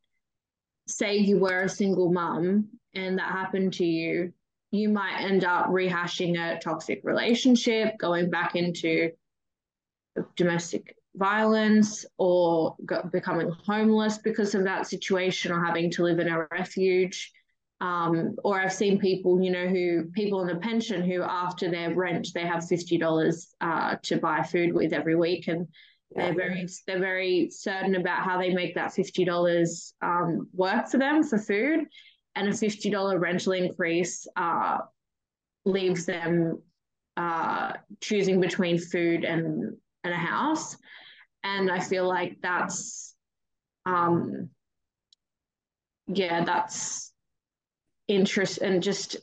say 0.87 1.17
you 1.17 1.39
were 1.39 1.61
a 1.61 1.69
single 1.69 2.11
mom 2.11 2.67
and 2.93 3.17
that 3.17 3.31
happened 3.31 3.73
to 3.73 3.85
you, 3.85 4.33
you 4.71 4.89
might 4.89 5.21
end 5.21 5.43
up 5.43 5.67
rehashing 5.67 6.37
a 6.37 6.59
toxic 6.59 7.01
relationship, 7.03 7.97
going 7.97 8.29
back 8.29 8.55
into 8.55 9.11
domestic 10.35 10.95
violence 11.15 12.05
or 12.17 12.75
go, 12.85 13.03
becoming 13.11 13.51
homeless 13.65 14.17
because 14.17 14.55
of 14.55 14.63
that 14.63 14.87
situation 14.87 15.51
or 15.51 15.63
having 15.63 15.91
to 15.91 16.03
live 16.03 16.19
in 16.19 16.27
a 16.27 16.47
refuge. 16.51 17.31
Um, 17.81 18.35
or 18.43 18.59
I've 18.59 18.73
seen 18.73 18.99
people, 18.99 19.41
you 19.41 19.51
know, 19.51 19.67
who 19.67 20.05
people 20.11 20.39
on 20.39 20.49
a 20.49 20.59
pension 20.59 21.01
who 21.01 21.21
after 21.23 21.71
their 21.71 21.95
rent 21.95 22.27
they 22.33 22.45
have 22.45 22.67
fifty 22.67 22.97
dollars 22.97 23.55
uh, 23.61 23.95
to 24.03 24.17
buy 24.17 24.43
food 24.43 24.73
with 24.73 24.93
every 24.93 25.15
week, 25.15 25.47
and 25.47 25.67
Yeah. 26.15 26.25
they're 26.25 26.35
very 26.35 26.67
they're 26.87 26.99
very 26.99 27.49
certain 27.51 27.95
about 27.95 28.23
how 28.23 28.37
they 28.37 28.53
make 28.53 28.75
that 28.75 28.93
fifty 28.93 29.23
dollars 29.25 29.93
um, 30.01 30.49
work 30.53 30.89
for 30.89 30.97
them 30.97 31.23
for 31.23 31.37
food, 31.37 31.85
and 32.35 32.47
a 32.49 32.53
fifty 32.53 32.89
dollar 32.89 33.17
rental 33.19 33.53
increase 33.53 34.27
uh, 34.35 34.79
leaves 35.65 36.05
them 36.05 36.61
uh, 37.17 37.73
choosing 38.01 38.41
between 38.41 38.77
food 38.77 39.23
and 39.23 39.77
and 40.03 40.13
a 40.13 40.17
house, 40.17 40.75
and 41.43 41.71
I 41.71 41.79
feel 41.79 42.07
like 42.07 42.37
that's 42.41 43.15
um, 43.85 44.49
yeah, 46.07 46.43
that's 46.43 47.08
interest 48.09 48.57
and 48.57 48.83
just 48.83 49.17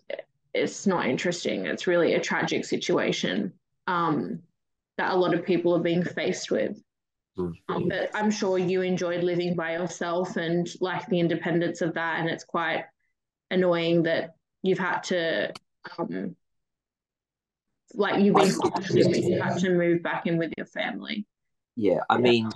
it's 0.54 0.86
not 0.86 1.06
interesting. 1.06 1.66
It's 1.66 1.86
really 1.86 2.14
a 2.14 2.20
tragic 2.20 2.64
situation 2.64 3.52
um, 3.86 4.40
that 4.96 5.12
a 5.12 5.16
lot 5.16 5.34
of 5.34 5.44
people 5.44 5.76
are 5.76 5.82
being 5.82 6.02
faced 6.02 6.50
with. 6.50 6.82
Mm. 7.36 7.52
Um, 7.68 7.88
but 7.88 8.10
I'm 8.14 8.30
sure 8.30 8.56
you 8.56 8.80
enjoyed 8.80 9.22
living 9.22 9.54
by 9.54 9.74
yourself 9.74 10.36
and 10.36 10.66
like 10.80 11.06
the 11.08 11.20
independence 11.20 11.82
of 11.82 11.92
that. 11.94 12.20
And 12.20 12.30
it's 12.30 12.44
quite 12.44 12.84
annoying 13.50 14.04
that 14.04 14.36
you've 14.62 14.78
had 14.78 15.00
to, 15.00 15.52
um, 15.98 16.34
like, 17.92 18.24
you've 18.24 18.34
been 18.34 18.50
fortunate 18.50 19.12
that 19.12 19.22
you 19.22 19.42
had 19.42 19.58
to 19.58 19.70
move 19.70 20.02
back 20.02 20.26
in 20.26 20.38
with 20.38 20.52
your 20.56 20.66
family. 20.66 21.26
Yeah. 21.76 22.00
I 22.08 22.16
mean, 22.16 22.50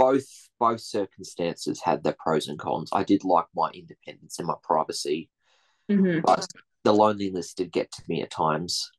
both 0.00 0.48
both 0.58 0.80
circumstances 0.80 1.80
had 1.82 2.02
their 2.02 2.16
pros 2.18 2.48
and 2.48 2.58
cons. 2.58 2.90
I 2.92 3.04
did 3.04 3.22
like 3.24 3.46
my 3.54 3.70
independence 3.70 4.38
and 4.38 4.48
my 4.48 4.54
privacy, 4.62 5.30
hmm 5.90 6.20
but 6.24 6.46
the 6.84 6.92
loneliness 6.92 7.54
did 7.54 7.70
get 7.70 7.92
to 7.92 8.02
me 8.08 8.22
at 8.22 8.30
times. 8.30 8.90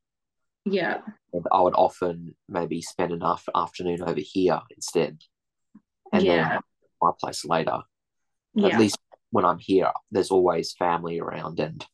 Yeah. 0.64 1.00
And 1.32 1.44
I 1.50 1.60
would 1.60 1.74
often 1.74 2.34
maybe 2.48 2.80
spend 2.82 3.12
an 3.12 3.22
afternoon 3.54 4.02
over 4.02 4.20
here 4.20 4.60
instead, 4.70 5.22
and 6.12 6.24
Yeah. 6.24 6.48
then 6.50 6.60
my 7.00 7.10
place 7.18 7.44
later. 7.44 7.80
Yeah. 8.54 8.68
At 8.68 8.78
least 8.78 8.98
when 9.30 9.44
I'm 9.44 9.58
here, 9.58 9.90
there's 10.10 10.30
always 10.30 10.72
family 10.72 11.18
around, 11.18 11.58
and 11.58 11.84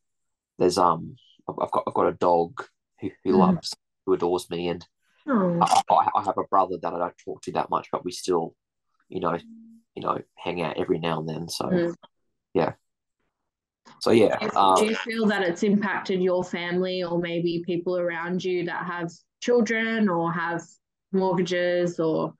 there's 0.59 0.77
um, 0.77 1.17
I've 1.49 1.71
got 1.71 1.85
I've 1.87 1.95
got 1.95 2.09
a 2.09 2.13
dog 2.13 2.63
who, 3.01 3.11
who 3.25 3.33
Mhm. 3.33 3.39
loves, 3.39 3.75
who 4.05 4.13
adores 4.13 4.51
me, 4.51 4.69
and 4.69 4.87
Oh, 5.27 5.61
I, 5.91 6.09
I 6.17 6.25
have 6.25 6.39
a 6.39 6.45
brother 6.45 6.77
that 6.83 6.93
I 6.93 6.99
don't 6.99 7.19
talk 7.19 7.43
to 7.43 7.53
that 7.53 7.71
much, 7.71 7.89
but 7.93 8.05
we 8.05 8.13
still, 8.13 8.55
you 9.09 9.21
know, 9.21 9.39
you 9.95 10.03
know, 10.03 10.19
hang 10.37 10.63
out 10.63 10.79
every 10.79 10.99
now 10.99 11.21
and 11.21 11.29
then. 11.29 11.49
So 11.49 11.65
Mhm. 11.67 11.95
yeah, 12.55 12.73
so 14.01 14.11
yeah, 14.11 14.39
Do 14.39 14.45
you- 14.47 14.59
um, 14.59 14.77
do 14.77 14.87
you 14.87 14.97
feel 14.97 15.27
that 15.27 15.43
it's 15.43 15.63
impacted 15.63 16.23
your 16.23 16.45
family 16.45 17.03
or 17.03 17.19
maybe 17.19 17.63
people 17.67 17.99
around 17.99 18.45
you 18.45 18.65
that 18.65 18.87
have 18.87 19.11
children 19.41 20.09
or 20.09 20.33
have 20.33 20.63
mortgages 21.13 21.99
or 21.99 22.35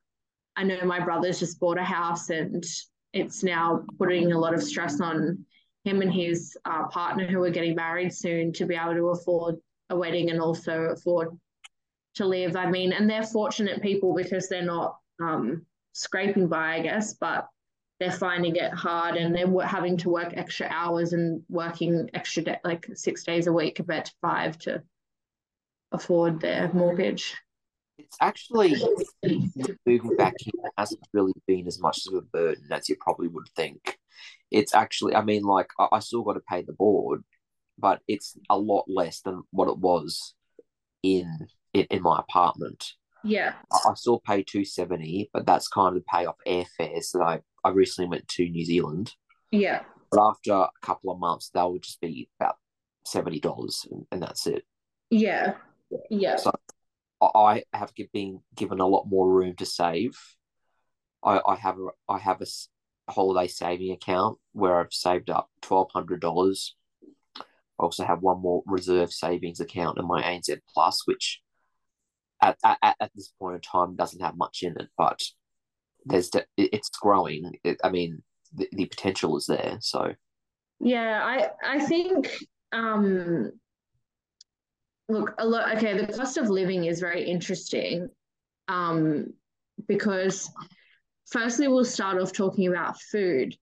I 0.57 0.65
know 0.65 0.85
my 0.85 1.01
brother's 1.01 1.39
just 1.39 1.61
bought 1.61 1.79
a 1.79 1.85
house 1.85 2.31
and 2.31 2.65
it's 3.13 3.43
now 3.43 3.85
putting 3.97 4.33
a 4.33 4.39
lot 4.39 4.55
of 4.55 4.63
stress 4.63 5.01
on 5.01 5.45
him 5.85 6.03
and 6.03 6.13
his 6.13 6.57
uh, 6.65 6.89
partner 6.89 7.27
who 7.27 7.43
are 7.45 7.51
getting 7.51 7.75
married 7.77 8.13
soon 8.13 8.53
to 8.55 8.67
be 8.67 8.75
able 8.75 8.95
to 8.95 9.09
afford 9.11 9.57
a 9.91 9.97
wedding 9.97 10.31
and 10.31 10.41
also 10.41 10.83
afford 10.91 11.29
to 12.17 12.27
live. 12.27 12.57
I 12.57 12.69
mean, 12.71 12.93
and 12.93 13.09
they're 13.09 13.23
fortunate 13.23 13.81
people 13.81 14.15
because 14.15 14.49
they're 14.49 14.63
not 14.63 14.99
um, 15.21 15.65
scraping 15.99 16.47
by, 16.49 16.75
I 16.75 16.83
guess, 16.83 17.15
but 17.15 17.49
they're 17.99 18.13
finding 18.13 18.57
it 18.57 18.73
hard 18.73 19.17
and 19.17 19.35
they're 19.35 19.67
having 19.67 19.97
to 19.99 20.09
work 20.09 20.33
extra 20.37 20.69
hours 20.71 21.13
and 21.13 21.43
working 21.49 22.09
extra 22.15 22.59
like 22.65 22.87
six 22.95 23.25
days 23.25 23.49
a 23.49 23.53
week 23.53 23.75
compared 23.75 24.05
to 24.05 24.13
five 24.23 24.57
to 24.59 24.83
afford 25.91 26.41
their 26.41 26.71
mortgage. 26.73 27.35
it's 27.99 28.17
actually 28.21 28.77
moving 29.85 30.17
back 30.17 30.35
here 30.39 30.71
hasn't 30.77 31.01
really 31.13 31.33
been 31.49 31.67
as 31.67 31.81
much 31.81 32.07
of 32.07 32.15
a 32.15 32.23
burden 32.23 32.67
as 32.71 32.89
you 32.89 32.97
probably 33.01 33.27
would 33.27 33.49
think. 33.57 33.99
It's 34.53 34.75
actually, 34.75 35.17
I 35.17 35.23
mean, 35.23 35.43
like 35.43 35.71
I, 35.79 35.89
I 35.93 35.99
still 35.99 36.23
got 36.23 36.35
to 36.35 36.41
pay 36.49 36.63
the 36.63 36.73
board, 36.73 37.25
but 37.77 38.01
it's 38.07 38.37
a 38.49 38.57
lot 38.57 38.85
less 38.87 39.21
than 39.21 39.43
what 39.51 39.69
it 39.69 39.79
was 39.79 40.35
in 41.03 41.49
in, 41.75 41.87
in 41.91 42.03
my 42.03 42.21
apartment. 42.21 42.93
Yeah. 43.25 43.55
I, 43.73 43.91
I 43.91 43.95
still 43.95 44.21
pay 44.21 44.43
two 44.43 44.65
seventy, 44.65 45.31
but 45.33 45.47
that's 45.47 45.69
kind 45.69 45.97
of 45.97 46.07
pay 46.07 46.27
off 46.27 46.37
airfares 46.47 47.13
that 47.13 47.23
I 47.23 47.41
I 47.65 47.71
recently 47.71 48.09
went 48.09 48.29
to 48.29 48.49
New 48.49 48.65
Zealand. 48.65 49.15
Yeah. 49.51 49.83
But 50.11 50.27
after 50.27 50.53
a 50.53 50.69
couple 50.83 51.11
of 51.13 51.19
months, 51.19 51.51
that 51.55 51.71
would 51.71 51.83
just 51.83 52.01
be 52.01 52.29
about 52.41 52.57
seventy 53.05 53.41
dollars, 53.41 53.87
and, 53.91 54.07
and 54.13 54.23
that's 54.23 54.47
it. 54.47 54.65
Yeah. 55.11 55.55
Yeah. 56.11 56.37
So 56.37 56.53
I 57.21 57.65
have 57.73 57.93
been 58.13 58.41
given 58.55 58.81
a 58.81 58.87
lot 58.87 59.07
more 59.09 59.29
room 59.29 59.57
to 59.57 59.67
save. 59.67 60.17
I, 61.25 61.41
I 61.47 61.57
have 61.57 61.77
a, 61.79 61.89
I 62.13 62.19
have 62.19 62.41
a 62.41 62.47
holiday 63.11 63.49
saving 63.49 63.91
account 63.93 64.39
where 64.53 64.79
I've 64.79 64.93
saved 64.93 65.31
up 65.31 65.51
twelve 65.61 65.91
hundred 65.93 66.21
dollars. 66.21 66.77
I 67.37 67.43
also 67.85 68.05
have 68.05 68.23
one 68.23 68.41
more 68.41 68.63
reserve 68.67 69.13
savings 69.13 69.61
account 69.61 69.99
in 69.99 70.07
my 70.07 70.23
ANZ 70.23 70.59
Plus, 70.73 71.07
which 71.07 71.41
at, 72.43 72.59
at, 72.65 72.97
at 73.01 73.11
this 73.15 73.33
point 73.39 73.57
in 73.57 73.61
time 73.61 73.97
doesn't 73.97 74.23
have 74.23 74.37
much 74.37 74.63
in 74.63 74.77
it, 74.79 74.89
but 74.97 75.23
there's 76.05 76.31
it's 76.57 76.91
growing. 76.91 77.53
It, 77.65 77.79
I 77.85 77.91
mean, 77.91 78.23
the, 78.55 78.69
the 78.73 78.87
potential 78.87 79.37
is 79.37 79.47
there. 79.47 79.79
So 79.81 80.13
yeah, 80.81 81.21
I 81.23 81.49
I 81.77 81.81
think 81.81 82.31
um 82.73 83.51
look 85.09 85.35
a 85.39 85.47
lot 85.47 85.77
okay 85.77 85.97
the 85.97 86.13
cost 86.13 86.37
of 86.37 86.51
living 86.51 86.85
is 86.85 87.01
very 87.01 87.25
interesting 87.25 88.09
um 88.69 89.27
because 89.87 90.51
firstly 91.31 91.67
we'll 91.67 91.85
start 91.85 92.21
off 92.21 92.33
talking 92.33 92.69
about 92.69 93.01
food 93.01 93.55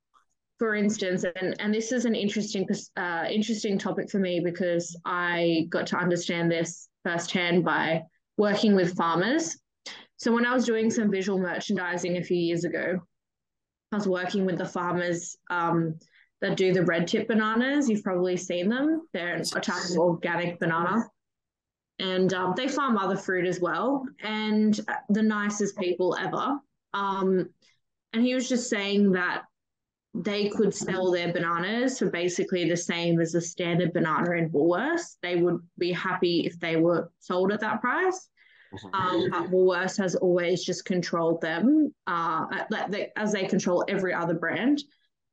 for 0.59 0.75
instance 0.75 1.25
and 1.25 1.54
and 1.61 1.73
this 1.73 1.92
is 1.92 2.04
an 2.04 2.14
interesting 2.14 2.66
uh, 2.97 3.25
interesting 3.30 3.78
topic 3.78 4.11
for 4.11 4.18
me 4.18 4.40
because 4.40 4.99
i 5.04 5.66
got 5.71 5.87
to 5.87 5.97
understand 5.97 6.50
this 6.50 6.88
firsthand 7.04 7.64
by 7.64 8.02
working 8.36 8.74
with 8.74 8.96
farmers 8.96 9.58
so 10.16 10.32
when 10.32 10.46
i 10.46 10.54
was 10.54 10.64
doing 10.64 10.90
some 10.90 11.10
visual 11.10 11.38
merchandising 11.38 12.16
a 12.16 12.22
few 12.22 12.36
years 12.36 12.64
ago 12.64 12.98
i 13.92 13.96
was 13.96 14.08
working 14.08 14.44
with 14.46 14.58
the 14.58 14.66
farmers 14.66 15.36
um, 15.50 15.98
that 16.40 16.56
do 16.56 16.72
the 16.72 16.84
red 16.84 17.08
tip 17.08 17.28
bananas. 17.28 17.88
You've 17.88 18.02
probably 18.02 18.36
seen 18.36 18.68
them. 18.68 19.06
They're 19.12 19.36
a 19.36 19.60
type 19.60 19.90
of 19.90 19.98
organic 19.98 20.58
banana. 20.58 21.04
And 21.98 22.32
um, 22.34 22.52
they 22.56 22.68
farm 22.68 22.98
other 22.98 23.16
fruit 23.16 23.46
as 23.46 23.60
well. 23.60 24.04
And 24.22 24.78
the 25.08 25.22
nicest 25.22 25.78
people 25.78 26.16
ever. 26.20 26.58
Um, 26.92 27.48
and 28.12 28.22
he 28.24 28.34
was 28.34 28.48
just 28.48 28.68
saying 28.68 29.12
that 29.12 29.44
they 30.23 30.49
could 30.49 30.75
sell 30.75 31.11
their 31.11 31.32
bananas 31.32 31.99
for 31.99 32.11
basically 32.11 32.68
the 32.68 32.76
same 32.76 33.20
as 33.20 33.35
a 33.35 33.40
standard 33.40 33.92
banana 33.92 34.32
in 34.32 34.50
Woolworths. 34.50 35.16
They 35.23 35.37
would 35.37 35.61
be 35.78 35.92
happy 35.92 36.46
if 36.46 36.58
they 36.58 36.76
were 36.76 37.11
sold 37.20 37.52
at 37.52 37.61
that 37.61 37.80
price. 37.80 38.28
Um, 38.92 39.30
but 39.30 39.50
Woolworths 39.50 39.96
has 39.99 40.16
always 40.16 40.64
just 40.64 40.85
controlled 40.85 41.40
them 41.40 41.94
uh, 42.06 42.46
as 43.16 43.32
they 43.32 43.46
control 43.46 43.85
every 43.88 44.12
other 44.12 44.35
brand 44.35 44.82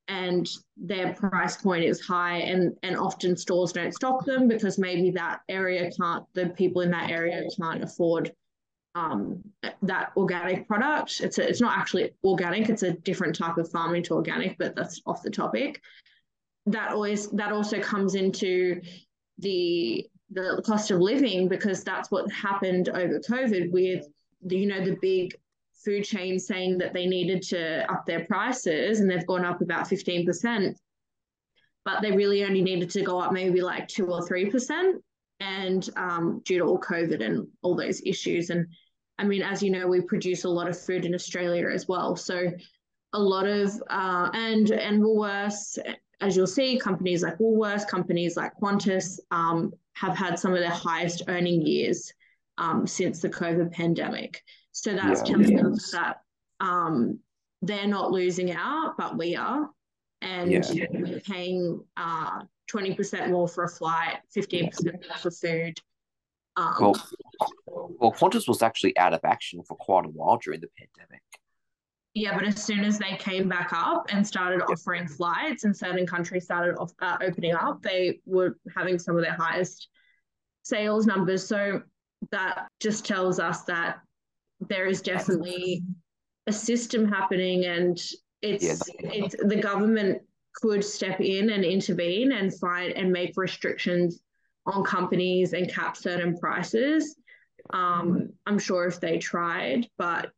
and 0.08 0.50
their 0.76 1.14
price 1.14 1.58
point 1.58 1.84
is 1.84 2.02
high 2.02 2.38
and 2.38 2.76
and 2.84 2.98
often 2.98 3.38
stores 3.38 3.72
don't 3.72 3.94
stock 3.94 4.26
them 4.26 4.48
because 4.48 4.78
maybe 4.78 5.12
that 5.12 5.40
area 5.48 5.90
can't 5.92 6.26
the 6.34 6.48
people 6.50 6.82
in 6.82 6.92
that 6.92 7.10
area 7.10 7.42
can't 7.60 7.84
afford 7.84 8.32
um, 8.96 9.42
that 9.82 10.12
organic 10.16 10.68
product 10.68 11.22
it's 11.22 11.38
a, 11.40 11.48
it's 11.48 11.62
not 11.62 11.78
actually 11.78 12.12
organic 12.24 12.70
it's 12.70 12.84
a 12.84 12.94
different 12.94 13.36
type 13.36 13.58
of 13.58 13.70
farming 13.72 14.04
to 14.04 14.14
organic 14.14 14.58
but 14.58 14.76
that's 14.76 15.02
off 15.06 15.24
the 15.24 15.32
topic 15.32 15.82
that 16.68 16.92
always 16.92 17.30
that 17.32 17.52
also 17.52 17.80
comes 17.82 18.16
into 18.16 18.80
the 19.40 20.06
the 20.32 20.62
cost 20.66 20.92
of 20.92 21.00
living 21.00 21.48
because 21.48 21.84
that's 21.84 22.12
what 22.12 22.32
happened 22.32 22.90
over 22.90 23.20
covid 23.20 23.72
with 23.72 24.06
the, 24.44 24.58
you 24.58 24.68
know 24.68 24.84
the 24.84 24.98
big 25.02 25.34
food 25.84 26.04
chains 26.04 26.48
saying 26.48 26.78
that 26.78 26.94
they 26.94 27.06
needed 27.06 27.42
to 27.42 27.92
up 27.92 28.06
their 28.06 28.26
prices 28.26 29.00
and 29.00 29.10
they've 29.10 29.28
gone 29.28 29.46
up 29.46 29.62
about 29.62 29.88
15%, 29.88 30.76
but 31.86 32.02
they 32.02 32.12
really 32.12 32.44
only 32.46 32.62
needed 32.62 32.90
to 32.92 33.02
go 33.02 33.20
up 33.20 33.34
maybe 33.34 33.62
like 33.62 33.88
2 33.88 34.08
or 34.08 34.22
3%. 34.22 34.94
And 35.40 35.90
um, 35.98 36.42
due 36.46 36.60
to 36.60 36.64
all 36.64 36.80
COVID 36.80 37.22
and 37.22 37.48
all 37.64 37.76
those 37.76 38.02
issues. 38.06 38.50
And 38.50 38.68
I 39.20 39.26
mean, 39.26 39.42
as 39.42 39.62
you 39.62 39.70
know, 39.70 39.88
we 39.88 40.02
produce 40.02 40.44
a 40.44 40.50
lot 40.50 40.68
of 40.68 40.80
food 40.80 41.06
in 41.06 41.14
Australia 41.14 41.70
as 41.70 41.88
well. 41.88 42.16
So 42.16 42.52
a 43.14 43.20
lot 43.20 43.48
of, 43.48 43.72
uh, 43.90 44.30
and, 44.34 44.72
and 44.72 45.02
Woolworths, 45.02 45.78
as 46.20 46.36
you'll 46.36 46.48
see, 46.48 46.80
companies 46.80 47.22
like 47.22 47.38
Woolworths, 47.38 47.88
companies 47.88 48.36
like 48.36 48.54
Qantas 48.62 49.20
um, 49.32 49.72
have 49.94 50.18
had 50.18 50.40
some 50.40 50.54
of 50.54 50.60
their 50.60 50.72
highest 50.72 51.24
earning 51.28 51.62
years 51.62 52.12
um, 52.58 52.88
since 52.88 53.22
the 53.22 53.30
COVID 53.30 53.72
pandemic. 53.72 54.42
So 54.72 54.96
that's 54.96 55.22
yeah, 55.22 55.36
telling 55.36 55.58
yeah. 55.58 55.68
us 55.68 55.92
that 55.92 56.22
um, 56.60 57.20
they're 57.62 57.88
not 57.88 58.12
losing 58.12 58.52
out, 58.52 58.96
but 58.98 59.18
we 59.18 59.36
are. 59.36 59.70
And 60.22 60.52
yeah. 60.52 60.86
we're 60.92 61.20
paying 61.20 61.84
uh, 61.98 62.42
20% 62.72 63.30
more 63.30 63.48
for 63.48 63.66
a 63.66 63.70
flight, 63.70 64.18
15% 64.36 64.84
more 64.86 65.18
for 65.18 65.32
food. 65.32 65.78
Um, 66.56 66.76
well, 66.80 67.10
well, 67.68 68.12
Qantas 68.12 68.48
was 68.48 68.62
actually 68.62 68.98
out 68.98 69.14
of 69.14 69.22
action 69.24 69.62
for 69.68 69.76
quite 69.76 70.06
a 70.06 70.10
while 70.10 70.38
during 70.38 70.62
the 70.62 70.68
pandemic. 70.78 71.22
Yeah, 72.14 72.36
but 72.36 72.46
as 72.46 72.64
soon 72.64 72.82
as 72.82 73.00
they 73.00 73.16
came 73.18 73.50
back 73.50 73.70
up 73.74 74.06
and 74.10 74.26
started 74.26 74.62
offering 74.62 75.08
flights 75.08 75.64
and 75.64 75.76
certain 75.76 76.06
countries 76.06 76.44
started 76.44 76.76
off, 76.78 76.92
uh, 77.02 77.18
opening 77.22 77.56
up, 77.56 77.82
they 77.82 78.20
were 78.26 78.58
having 78.76 79.00
some 79.00 79.16
of 79.16 79.24
their 79.24 79.34
highest 79.34 79.88
sales 80.62 81.08
numbers. 81.08 81.48
So 81.48 81.82
that 82.32 82.68
just 82.80 83.06
tells 83.06 83.40
us 83.40 83.64
that 83.64 83.98
there 84.60 84.86
is 84.86 85.02
definitely 85.02 85.84
a 86.46 86.54
system 86.54 87.08
happening 87.08 87.66
and 87.66 88.00
it's, 88.44 88.64
yeah. 88.64 88.76
it's 89.12 89.36
the 89.44 89.56
government 89.56 90.22
could 90.56 90.84
step 90.84 91.20
in 91.20 91.50
and 91.50 91.66
intervene 91.66 92.32
and 92.34 92.54
find 92.60 92.94
and 92.94 93.12
make 93.12 93.34
restrictions 93.36 94.22
on 94.66 94.84
companies 94.84 95.54
and 95.54 95.70
cap 95.70 95.98
certain 95.98 96.38
prices. 96.38 97.16
Um, 97.72 98.30
I'm 98.46 98.60
sure 98.60 98.86
if 98.86 99.00
they 99.00 99.18
tried, 99.18 99.88
but 99.98 100.32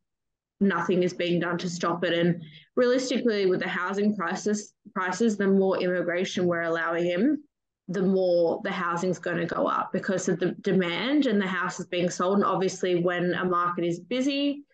nothing 0.60 1.02
is 1.02 1.12
being 1.12 1.40
done 1.40 1.58
to 1.58 1.68
stop 1.68 2.04
it. 2.04 2.12
And 2.12 2.42
realistically, 2.76 3.46
with 3.46 3.60
the 3.60 3.68
housing 3.68 4.16
crisis, 4.16 4.72
prices, 4.94 5.36
the 5.36 5.46
more 5.46 5.78
immigration 5.78 6.46
we're 6.46 6.62
allowing 6.62 7.06
in, 7.06 7.42
the 7.88 8.02
more 8.02 8.60
the 8.64 8.72
housing's 8.72 9.18
going 9.18 9.38
to 9.38 9.46
go 9.46 9.66
up 9.66 9.92
because 9.92 10.28
of 10.28 10.40
the 10.40 10.52
demand 10.62 11.26
and 11.26 11.40
the 11.40 11.46
house 11.46 11.78
is 11.78 11.86
being 11.86 12.10
sold. 12.10 12.36
And 12.36 12.44
obviously, 12.44 13.02
when 13.02 13.34
a 13.34 13.44
market 13.44 13.84
is 13.84 14.00
busy, 14.00 14.64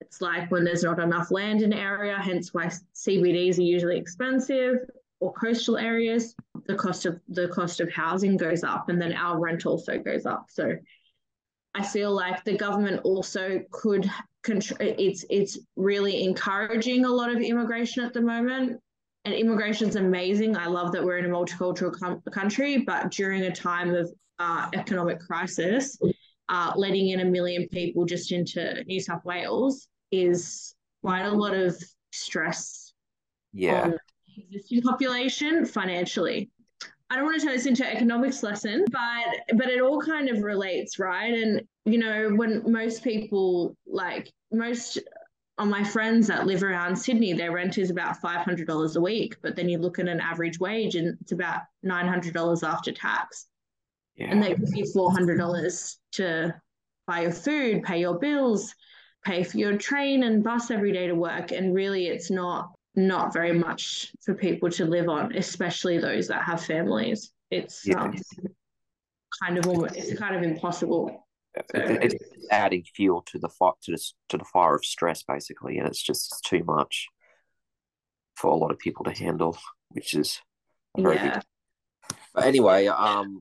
it's 0.00 0.20
like 0.20 0.50
when 0.50 0.64
there's 0.64 0.84
not 0.84 1.00
enough 1.00 1.30
land 1.30 1.62
in 1.62 1.72
an 1.72 1.78
area, 1.78 2.16
hence 2.20 2.52
why 2.52 2.70
CBDs 2.94 3.58
are 3.58 3.62
usually 3.62 3.96
expensive 3.96 4.76
or 5.20 5.32
coastal 5.32 5.78
areas, 5.78 6.34
the 6.66 6.74
cost 6.74 7.06
of 7.06 7.18
the 7.28 7.48
cost 7.48 7.80
of 7.80 7.90
housing 7.90 8.36
goes 8.36 8.62
up 8.62 8.88
and 8.88 9.00
then 9.00 9.12
our 9.14 9.40
rent 9.40 9.64
also 9.66 9.98
goes 9.98 10.26
up. 10.26 10.46
So 10.50 10.76
I 11.74 11.82
feel 11.82 12.12
like 12.12 12.44
the 12.44 12.56
government 12.56 13.00
also 13.04 13.60
could 13.70 14.10
it's 14.46 15.24
it's 15.30 15.58
really 15.76 16.22
encouraging 16.22 17.06
a 17.06 17.08
lot 17.08 17.30
of 17.34 17.40
immigration 17.40 18.04
at 18.04 18.12
the 18.12 18.20
moment 18.20 18.78
and 19.24 19.34
immigration 19.34 19.88
is 19.88 19.96
amazing. 19.96 20.56
I 20.56 20.66
love 20.66 20.92
that 20.92 21.02
we're 21.02 21.18
in 21.18 21.24
a 21.24 21.28
multicultural 21.28 21.98
com- 21.98 22.20
country, 22.30 22.78
but 22.78 23.10
during 23.10 23.42
a 23.42 23.54
time 23.54 23.94
of 23.94 24.12
uh, 24.38 24.68
economic 24.74 25.18
crisis, 25.20 25.98
uh, 26.50 26.72
letting 26.76 27.08
in 27.08 27.20
a 27.20 27.24
million 27.24 27.66
people 27.68 28.04
just 28.04 28.32
into 28.32 28.84
New 28.84 29.00
South 29.00 29.24
Wales 29.24 29.88
is 30.10 30.74
quite 31.02 31.22
a 31.22 31.32
lot 31.32 31.54
of 31.54 31.82
stress 32.12 32.92
yeah. 33.52 33.92
existing 34.36 34.82
population 34.82 35.64
financially. 35.64 36.50
I 37.14 37.18
don't 37.18 37.26
want 37.26 37.38
to 37.40 37.46
turn 37.46 37.54
this 37.54 37.66
into 37.66 37.86
an 37.86 37.96
economics 37.96 38.42
lesson, 38.42 38.84
but 38.90 39.56
but 39.56 39.68
it 39.68 39.80
all 39.80 40.00
kind 40.00 40.28
of 40.28 40.42
relates, 40.42 40.98
right? 40.98 41.32
And 41.32 41.62
you 41.84 41.98
know, 41.98 42.30
when 42.30 42.68
most 42.68 43.04
people 43.04 43.76
like 43.86 44.32
most 44.50 44.98
on 45.58 45.70
my 45.70 45.84
friends 45.84 46.26
that 46.26 46.44
live 46.44 46.64
around 46.64 46.96
Sydney, 46.96 47.32
their 47.32 47.52
rent 47.52 47.78
is 47.78 47.90
about 47.90 48.20
$500 48.20 48.96
a 48.96 49.00
week. 49.00 49.36
But 49.42 49.54
then 49.54 49.68
you 49.68 49.78
look 49.78 50.00
at 50.00 50.08
an 50.08 50.18
average 50.18 50.58
wage 50.58 50.96
and 50.96 51.16
it's 51.20 51.30
about 51.30 51.60
$900 51.86 52.68
after 52.68 52.90
tax. 52.90 53.46
Yeah. 54.16 54.32
And 54.32 54.42
they 54.42 54.56
give 54.56 54.74
you 54.74 54.84
$400 54.84 55.96
to 56.14 56.54
buy 57.06 57.20
your 57.20 57.30
food, 57.30 57.84
pay 57.84 58.00
your 58.00 58.18
bills, 58.18 58.74
pay 59.24 59.44
for 59.44 59.56
your 59.58 59.78
train 59.78 60.24
and 60.24 60.42
bus 60.42 60.72
every 60.72 60.90
day 60.90 61.06
to 61.06 61.14
work. 61.14 61.52
And 61.52 61.76
really, 61.76 62.08
it's 62.08 62.32
not 62.32 62.72
not 62.96 63.32
very 63.32 63.52
much 63.52 64.12
for 64.24 64.34
people 64.34 64.70
to 64.70 64.84
live 64.84 65.08
on, 65.08 65.34
especially 65.36 65.98
those 65.98 66.28
that 66.28 66.42
have 66.42 66.62
families. 66.64 67.32
It's 67.50 67.86
yeah. 67.86 68.02
um, 68.02 68.14
kind 69.42 69.58
of 69.58 69.66
almost, 69.66 69.96
it's 69.96 70.18
kind 70.18 70.36
of 70.36 70.42
impossible 70.42 71.24
it's 71.74 72.14
adding 72.50 72.84
fuel 72.94 73.22
to 73.22 73.38
the 73.38 73.48
fire 73.48 73.72
to 73.82 73.92
the, 73.92 74.02
to 74.28 74.38
the 74.38 74.44
fire 74.44 74.74
of 74.74 74.84
stress 74.84 75.22
basically 75.22 75.78
and 75.78 75.86
it's 75.86 76.02
just 76.02 76.42
too 76.44 76.64
much 76.64 77.08
for 78.34 78.50
a 78.50 78.56
lot 78.56 78.70
of 78.70 78.78
people 78.78 79.04
to 79.04 79.12
handle 79.12 79.56
which 79.90 80.14
is 80.14 80.40
very 80.96 81.16
yeah. 81.16 81.34
Big. 81.34 82.18
but 82.34 82.44
anyway 82.44 82.86
um 82.86 83.40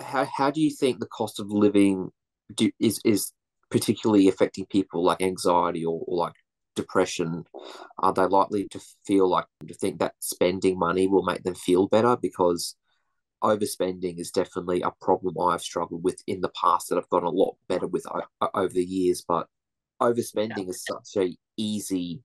how, 0.00 0.26
how 0.36 0.50
do 0.50 0.60
you 0.60 0.70
think 0.70 1.00
the 1.00 1.06
cost 1.06 1.40
of 1.40 1.50
living 1.50 2.10
do, 2.54 2.70
is 2.78 3.00
is 3.04 3.32
particularly 3.70 4.28
affecting 4.28 4.66
people 4.66 5.02
like 5.02 5.22
anxiety 5.22 5.84
or, 5.84 6.04
or 6.06 6.18
like 6.18 6.34
depression 6.74 7.44
are 7.98 8.12
they 8.12 8.26
likely 8.26 8.68
to 8.68 8.80
feel 9.06 9.28
like 9.28 9.46
to 9.66 9.74
think 9.74 9.98
that 9.98 10.14
spending 10.20 10.78
money 10.78 11.06
will 11.06 11.22
make 11.22 11.42
them 11.42 11.54
feel 11.54 11.86
better 11.88 12.16
because 12.16 12.76
overspending 13.42 14.18
is 14.18 14.30
definitely 14.30 14.80
a 14.80 14.90
problem 15.00 15.38
I've 15.38 15.60
struggled 15.60 16.02
with 16.02 16.22
in 16.26 16.40
the 16.40 16.50
past 16.60 16.88
that 16.88 16.98
I've 16.98 17.10
gotten 17.10 17.28
a 17.28 17.30
lot 17.30 17.56
better 17.68 17.86
with 17.86 18.06
over 18.54 18.72
the 18.72 18.84
years. 18.84 19.24
But 19.26 19.48
overspending 20.00 20.64
yeah. 20.64 20.70
is 20.70 20.84
such 20.84 21.22
a 21.22 21.36
easy 21.56 22.22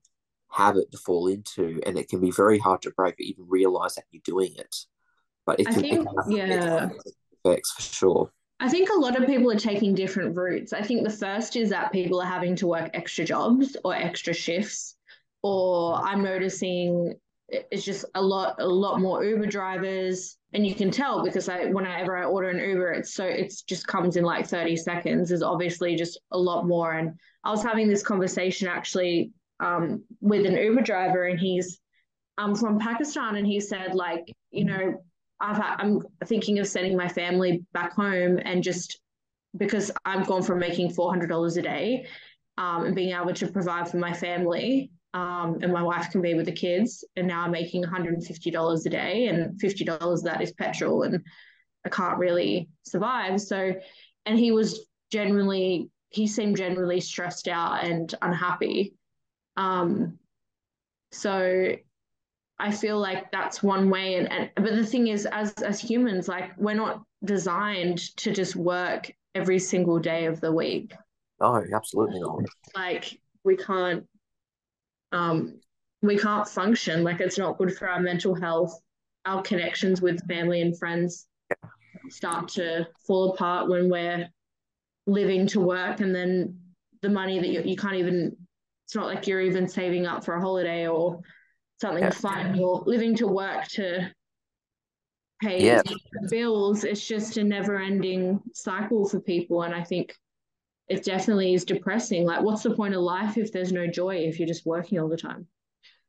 habit 0.50 0.90
to 0.92 0.98
fall 0.98 1.28
into, 1.28 1.80
and 1.86 1.98
it 1.98 2.08
can 2.08 2.20
be 2.20 2.30
very 2.30 2.58
hard 2.58 2.82
to 2.82 2.90
break 2.90 3.14
or 3.14 3.22
even 3.22 3.44
realize 3.48 3.94
that 3.94 4.04
you're 4.10 4.22
doing 4.24 4.54
it. 4.56 4.74
But 5.46 5.60
it 5.60 5.66
can, 5.66 5.74
think, 5.74 5.92
it 5.92 6.06
can 6.24 6.30
yeah. 6.30 6.88
effects 7.44 7.72
for 7.72 7.82
sure. 7.82 8.32
I 8.60 8.68
think 8.68 8.90
a 8.90 8.98
lot 8.98 9.20
of 9.20 9.26
people 9.26 9.50
are 9.50 9.58
taking 9.58 9.94
different 9.94 10.36
routes. 10.36 10.74
I 10.74 10.82
think 10.82 11.02
the 11.02 11.10
first 11.10 11.56
is 11.56 11.70
that 11.70 11.92
people 11.92 12.20
are 12.20 12.26
having 12.26 12.54
to 12.56 12.66
work 12.66 12.90
extra 12.92 13.24
jobs 13.24 13.74
or 13.84 13.94
extra 13.94 14.34
shifts, 14.34 14.96
or 15.42 15.94
I'm 15.94 16.22
noticing 16.22 17.14
it's 17.48 17.84
just 17.84 18.04
a 18.14 18.22
lot 18.22 18.56
a 18.58 18.66
lot 18.66 19.00
more 19.00 19.24
Uber 19.24 19.46
drivers. 19.46 20.36
And 20.52 20.66
you 20.66 20.74
can 20.74 20.90
tell 20.90 21.24
because 21.24 21.48
I 21.48 21.66
whenever 21.66 22.18
I 22.18 22.24
order 22.24 22.50
an 22.50 22.58
Uber 22.58 22.92
it's 22.92 23.14
so 23.14 23.24
it's 23.24 23.62
just 23.62 23.86
comes 23.86 24.16
in 24.16 24.24
like 24.24 24.46
30 24.46 24.76
seconds. 24.76 25.30
There's 25.30 25.42
obviously 25.42 25.96
just 25.96 26.20
a 26.30 26.38
lot 26.38 26.66
more. 26.66 26.92
And 26.92 27.14
I 27.44 27.50
was 27.50 27.62
having 27.62 27.88
this 27.88 28.02
conversation 28.02 28.68
actually 28.68 29.32
um, 29.58 30.04
with 30.20 30.44
an 30.44 30.56
Uber 30.56 30.82
driver 30.82 31.24
and 31.24 31.40
he's 31.40 31.80
um, 32.36 32.54
from 32.54 32.78
Pakistan 32.78 33.36
and 33.36 33.46
he 33.46 33.58
said 33.58 33.94
like 33.94 34.30
you 34.50 34.66
know 34.66 35.02
Had, 35.40 35.76
I'm 35.78 36.02
thinking 36.26 36.58
of 36.58 36.66
sending 36.66 36.96
my 36.96 37.08
family 37.08 37.64
back 37.72 37.94
home 37.94 38.38
and 38.42 38.62
just 38.62 39.00
because 39.56 39.90
I've 40.04 40.26
gone 40.26 40.42
from 40.42 40.58
making 40.58 40.90
$400 40.90 41.56
a 41.56 41.62
day 41.62 42.06
um, 42.58 42.84
and 42.84 42.94
being 42.94 43.14
able 43.14 43.34
to 43.34 43.46
provide 43.48 43.88
for 43.88 43.96
my 43.96 44.12
family 44.12 44.90
um, 45.12 45.58
and 45.62 45.72
my 45.72 45.82
wife 45.82 46.10
can 46.10 46.22
be 46.22 46.34
with 46.34 46.46
the 46.46 46.52
kids. 46.52 47.04
And 47.16 47.26
now 47.26 47.42
I'm 47.42 47.50
making 47.50 47.84
$150 47.84 48.86
a 48.86 48.88
day, 48.88 49.26
and 49.26 49.60
$50 49.60 50.22
that 50.22 50.40
is 50.40 50.52
petrol, 50.52 51.02
and 51.02 51.24
I 51.84 51.88
can't 51.88 52.18
really 52.18 52.68
survive. 52.84 53.40
So, 53.40 53.74
and 54.26 54.38
he 54.38 54.52
was 54.52 54.86
generally, 55.10 55.90
he 56.10 56.26
seemed 56.26 56.56
generally 56.56 57.00
stressed 57.00 57.48
out 57.48 57.84
and 57.84 58.14
unhappy. 58.22 58.94
Um, 59.56 60.18
so 61.10 61.74
I 62.60 62.70
feel 62.70 62.98
like 62.98 63.32
that's 63.32 63.62
one 63.62 63.88
way. 63.88 64.16
And, 64.16 64.30
and 64.30 64.50
but 64.54 64.76
the 64.76 64.84
thing 64.84 65.08
is, 65.08 65.26
as 65.26 65.52
as 65.54 65.80
humans, 65.80 66.28
like 66.28 66.56
we're 66.58 66.74
not 66.74 67.02
designed 67.24 67.98
to 68.18 68.32
just 68.32 68.54
work 68.54 69.10
every 69.34 69.58
single 69.58 69.98
day 69.98 70.26
of 70.26 70.40
the 70.40 70.52
week. 70.52 70.92
No, 71.40 71.64
absolutely 71.74 72.20
not. 72.20 72.44
Like 72.76 73.18
we 73.44 73.56
can't 73.56 74.06
um, 75.12 75.58
we 76.02 76.18
can't 76.18 76.46
function. 76.46 77.02
Like 77.02 77.20
it's 77.20 77.38
not 77.38 77.56
good 77.56 77.74
for 77.74 77.88
our 77.88 78.00
mental 78.00 78.34
health. 78.34 78.78
Our 79.24 79.42
connections 79.42 80.02
with 80.02 80.26
family 80.28 80.60
and 80.60 80.78
friends 80.78 81.26
start 82.10 82.48
to 82.48 82.86
fall 83.06 83.32
apart 83.32 83.68
when 83.68 83.90
we're 83.90 84.28
living 85.06 85.46
to 85.48 85.60
work, 85.60 86.00
and 86.00 86.14
then 86.14 86.58
the 87.00 87.08
money 87.08 87.38
that 87.38 87.48
you, 87.48 87.62
you 87.62 87.76
can't 87.76 87.96
even. 87.96 88.36
It's 88.84 88.96
not 88.96 89.06
like 89.06 89.26
you're 89.26 89.40
even 89.40 89.68
saving 89.68 90.06
up 90.06 90.24
for 90.24 90.34
a 90.34 90.40
holiday 90.40 90.88
or 90.88 91.20
something 91.80 92.04
yeah. 92.04 92.10
fun. 92.10 92.54
You're 92.54 92.82
living 92.86 93.14
to 93.16 93.26
work 93.26 93.66
to 93.68 94.10
pay 95.42 95.64
yeah. 95.64 95.82
bills. 96.28 96.84
It's 96.84 97.06
just 97.06 97.36
a 97.36 97.44
never-ending 97.44 98.40
cycle 98.54 99.08
for 99.08 99.20
people, 99.20 99.62
and 99.62 99.74
I 99.74 99.82
think 99.82 100.14
it 100.88 101.04
definitely 101.04 101.54
is 101.54 101.64
depressing. 101.64 102.24
Like, 102.26 102.42
what's 102.42 102.62
the 102.62 102.74
point 102.74 102.94
of 102.94 103.00
life 103.00 103.38
if 103.38 103.52
there's 103.52 103.72
no 103.72 103.86
joy 103.86 104.16
if 104.16 104.38
you're 104.38 104.48
just 104.48 104.66
working 104.66 104.98
all 104.98 105.08
the 105.08 105.16
time? 105.16 105.46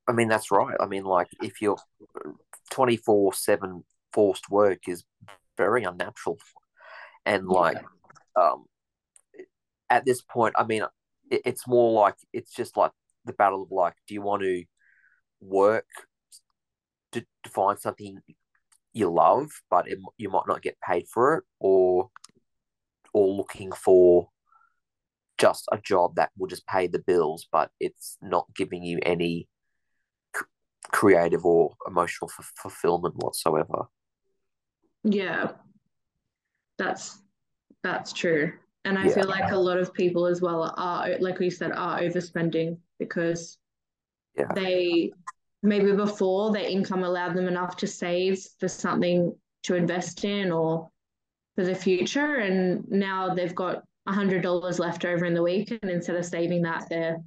I 0.07 0.13
mean, 0.13 0.27
that's 0.27 0.51
right. 0.51 0.75
I 0.79 0.87
mean, 0.87 1.05
like, 1.05 1.27
if 1.41 1.61
you're 1.61 1.77
24 2.71 3.33
7 3.33 3.83
forced 4.11 4.49
work 4.49 4.87
is 4.87 5.03
very 5.57 5.83
unnatural. 5.83 6.39
And, 7.25 7.47
like, 7.47 7.77
um, 8.35 8.65
at 9.89 10.05
this 10.05 10.21
point, 10.21 10.55
I 10.57 10.65
mean, 10.65 10.83
it, 11.29 11.41
it's 11.45 11.67
more 11.67 11.91
like 11.91 12.15
it's 12.33 12.53
just 12.53 12.75
like 12.75 12.91
the 13.25 13.33
battle 13.33 13.63
of 13.63 13.71
like, 13.71 13.93
do 14.07 14.13
you 14.13 14.21
want 14.21 14.41
to 14.41 14.63
work 15.41 15.87
to, 17.11 17.25
to 17.43 17.49
find 17.49 17.79
something 17.79 18.19
you 18.93 19.09
love, 19.09 19.49
but 19.69 19.87
it, 19.87 19.97
you 20.17 20.29
might 20.29 20.47
not 20.47 20.61
get 20.61 20.77
paid 20.81 21.07
for 21.07 21.35
it, 21.37 21.43
or 21.59 22.09
or 23.13 23.27
looking 23.27 23.71
for 23.71 24.29
just 25.37 25.67
a 25.71 25.77
job 25.77 26.15
that 26.15 26.29
will 26.37 26.47
just 26.47 26.67
pay 26.67 26.87
the 26.87 26.99
bills, 26.99 27.47
but 27.51 27.71
it's 27.79 28.17
not 28.21 28.45
giving 28.55 28.83
you 28.83 28.99
any 29.03 29.47
c- 30.35 30.45
creative 30.91 31.45
or 31.45 31.75
emotional 31.87 32.29
f- 32.37 32.53
fulfillment 32.55 33.15
whatsoever. 33.17 33.87
Yeah, 35.03 35.53
that's 36.77 37.21
that's 37.81 38.13
true, 38.13 38.53
and 38.85 38.99
I 38.99 39.07
yeah. 39.07 39.15
feel 39.15 39.27
like 39.27 39.51
a 39.51 39.57
lot 39.57 39.77
of 39.77 39.93
people 39.93 40.27
as 40.27 40.41
well 40.41 40.73
are, 40.77 41.17
like 41.19 41.39
we 41.39 41.49
said, 41.49 41.71
are 41.71 41.99
overspending 42.01 42.77
because 42.99 43.57
yeah. 44.35 44.51
they 44.53 45.11
maybe 45.63 45.91
before 45.91 46.51
their 46.51 46.67
income 46.67 47.03
allowed 47.03 47.35
them 47.35 47.47
enough 47.47 47.77
to 47.77 47.87
save 47.87 48.43
for 48.59 48.67
something 48.67 49.35
to 49.63 49.75
invest 49.75 50.25
in 50.25 50.51
or 50.51 50.89
for 51.55 51.63
the 51.63 51.75
future, 51.75 52.37
and 52.37 52.89
now 52.89 53.33
they've 53.33 53.55
got 53.55 53.83
hundred 54.07 54.41
dollars 54.41 54.79
left 54.79 55.05
over 55.05 55.25
in 55.25 55.33
the 55.33 55.43
week, 55.43 55.71
and 55.71 55.91
instead 55.91 56.15
of 56.15 56.25
saving 56.25 56.61
that, 56.63 56.87
they're 56.89 57.17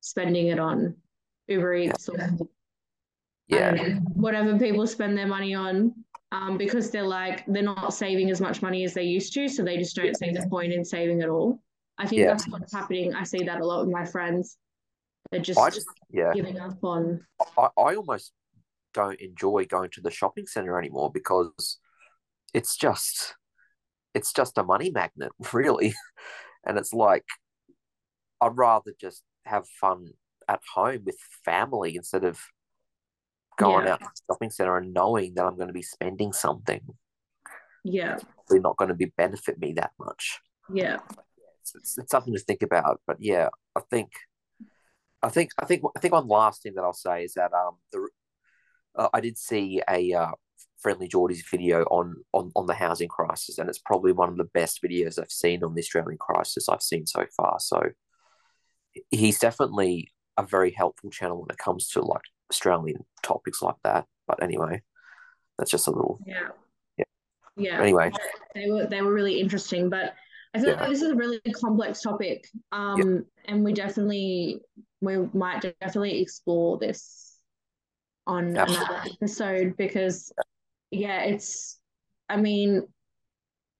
spending 0.00 0.48
it 0.48 0.58
on 0.58 0.94
Uber 1.48 1.74
Eats 1.74 2.08
or 2.08 2.16
yeah, 3.48 3.70
know, 3.70 4.00
whatever 4.14 4.58
people 4.58 4.86
spend 4.86 5.16
their 5.16 5.26
money 5.26 5.54
on. 5.54 5.94
Um, 6.32 6.58
because 6.58 6.90
they're 6.90 7.04
like 7.04 7.44
they're 7.46 7.62
not 7.62 7.94
saving 7.94 8.30
as 8.30 8.40
much 8.40 8.60
money 8.60 8.84
as 8.84 8.92
they 8.92 9.04
used 9.04 9.32
to, 9.34 9.48
so 9.48 9.62
they 9.62 9.76
just 9.76 9.94
don't 9.94 10.16
see 10.16 10.30
the 10.32 10.46
point 10.50 10.72
in 10.72 10.84
saving 10.84 11.22
at 11.22 11.28
all. 11.28 11.60
I 11.98 12.06
think 12.06 12.20
yeah. 12.20 12.28
that's 12.28 12.48
what's 12.48 12.72
happening. 12.72 13.14
I 13.14 13.22
see 13.22 13.44
that 13.44 13.60
a 13.60 13.64
lot 13.64 13.84
with 13.84 13.94
my 13.94 14.04
friends. 14.04 14.58
They're 15.30 15.40
just, 15.40 15.58
I 15.58 15.70
just 15.70 15.86
yeah. 16.10 16.32
giving 16.34 16.58
up 16.58 16.82
on. 16.82 17.26
I, 17.58 17.68
I 17.76 17.96
almost 17.96 18.32
don't 18.94 19.20
enjoy 19.20 19.66
going 19.66 19.90
to 19.90 20.00
the 20.00 20.10
shopping 20.10 20.46
center 20.46 20.78
anymore 20.78 21.10
because 21.12 21.78
it's 22.54 22.76
just 22.76 23.34
it's 24.14 24.32
just 24.32 24.56
a 24.56 24.64
money 24.64 24.90
magnet, 24.90 25.32
really. 25.52 25.94
and 26.66 26.78
it's 26.78 26.92
like, 26.92 27.26
I'd 28.40 28.56
rather 28.56 28.92
just 28.98 29.22
have 29.44 29.66
fun 29.80 30.12
at 30.48 30.60
home 30.74 31.02
with 31.04 31.18
family 31.44 31.96
instead 31.96 32.24
of 32.24 32.40
going 33.58 33.86
yeah. 33.86 33.92
out 33.92 34.00
to 34.00 34.06
the 34.06 34.34
shopping 34.34 34.50
center 34.50 34.78
and 34.78 34.94
knowing 34.94 35.34
that 35.34 35.44
I'm 35.44 35.56
going 35.56 35.68
to 35.68 35.74
be 35.74 35.82
spending 35.82 36.32
something. 36.32 36.80
Yeah. 37.84 38.14
It's 38.14 38.24
probably 38.24 38.60
not 38.60 38.76
going 38.76 38.88
to 38.88 38.94
be 38.94 39.12
benefit 39.16 39.58
me 39.58 39.74
that 39.74 39.92
much. 39.98 40.40
Yeah. 40.72 40.98
It's, 41.60 41.74
it's, 41.74 41.98
it's, 41.98 42.10
something 42.10 42.34
to 42.34 42.40
think 42.40 42.62
about. 42.62 43.00
But 43.06 43.18
yeah, 43.20 43.48
I 43.76 43.80
think, 43.90 44.12
I 45.22 45.28
think, 45.28 45.50
I 45.58 45.64
think, 45.64 45.82
I 45.96 46.00
think 46.00 46.14
one 46.14 46.28
last 46.28 46.62
thing 46.62 46.74
that 46.74 46.82
I'll 46.82 46.92
say 46.92 47.24
is 47.24 47.34
that 47.34 47.52
um 47.52 47.76
the 47.92 48.08
uh, 48.96 49.08
I 49.12 49.20
did 49.20 49.36
see 49.36 49.82
a 49.88 50.12
uh, 50.12 50.32
Friendlyjordies 50.84 51.48
video 51.50 51.82
on, 51.84 52.16
on 52.32 52.52
on 52.54 52.66
the 52.66 52.74
housing 52.74 53.08
crisis, 53.08 53.58
and 53.58 53.68
it's 53.68 53.78
probably 53.78 54.12
one 54.12 54.28
of 54.28 54.36
the 54.36 54.44
best 54.44 54.82
videos 54.82 55.18
I've 55.18 55.30
seen 55.30 55.64
on 55.64 55.74
the 55.74 55.80
Australian 55.80 56.18
crisis 56.18 56.68
I've 56.68 56.82
seen 56.82 57.06
so 57.06 57.26
far. 57.36 57.56
So 57.60 57.82
he's 59.10 59.38
definitely 59.38 60.12
a 60.36 60.44
very 60.44 60.70
helpful 60.70 61.10
channel 61.10 61.40
when 61.40 61.50
it 61.50 61.58
comes 61.58 61.88
to 61.90 62.02
like 62.02 62.22
Australian 62.50 63.04
topics 63.22 63.62
like 63.62 63.76
that. 63.84 64.06
But 64.26 64.42
anyway, 64.42 64.82
that's 65.58 65.70
just 65.70 65.88
a 65.88 65.90
little 65.90 66.18
yeah 66.26 66.48
yeah 66.98 67.04
yeah. 67.56 67.80
Anyway, 67.80 68.12
they 68.54 68.70
were 68.70 68.86
they 68.86 69.02
were 69.02 69.12
really 69.12 69.40
interesting, 69.40 69.88
but 69.88 70.14
I 70.54 70.60
feel 70.60 70.70
yeah. 70.70 70.80
like 70.80 70.90
this 70.90 71.02
is 71.02 71.10
a 71.10 71.16
really 71.16 71.40
complex 71.52 72.02
topic, 72.02 72.48
um, 72.72 72.98
yeah. 72.98 73.20
and 73.46 73.64
we 73.64 73.72
definitely 73.72 74.60
we 75.00 75.18
might 75.34 75.62
definitely 75.80 76.20
explore 76.20 76.78
this 76.78 77.36
on 78.26 78.56
Absolutely. 78.56 78.86
another 78.86 79.10
episode 79.10 79.76
because 79.76 80.32
yeah, 80.90 81.22
it's, 81.22 81.78
I 82.28 82.36
mean, 82.36 82.82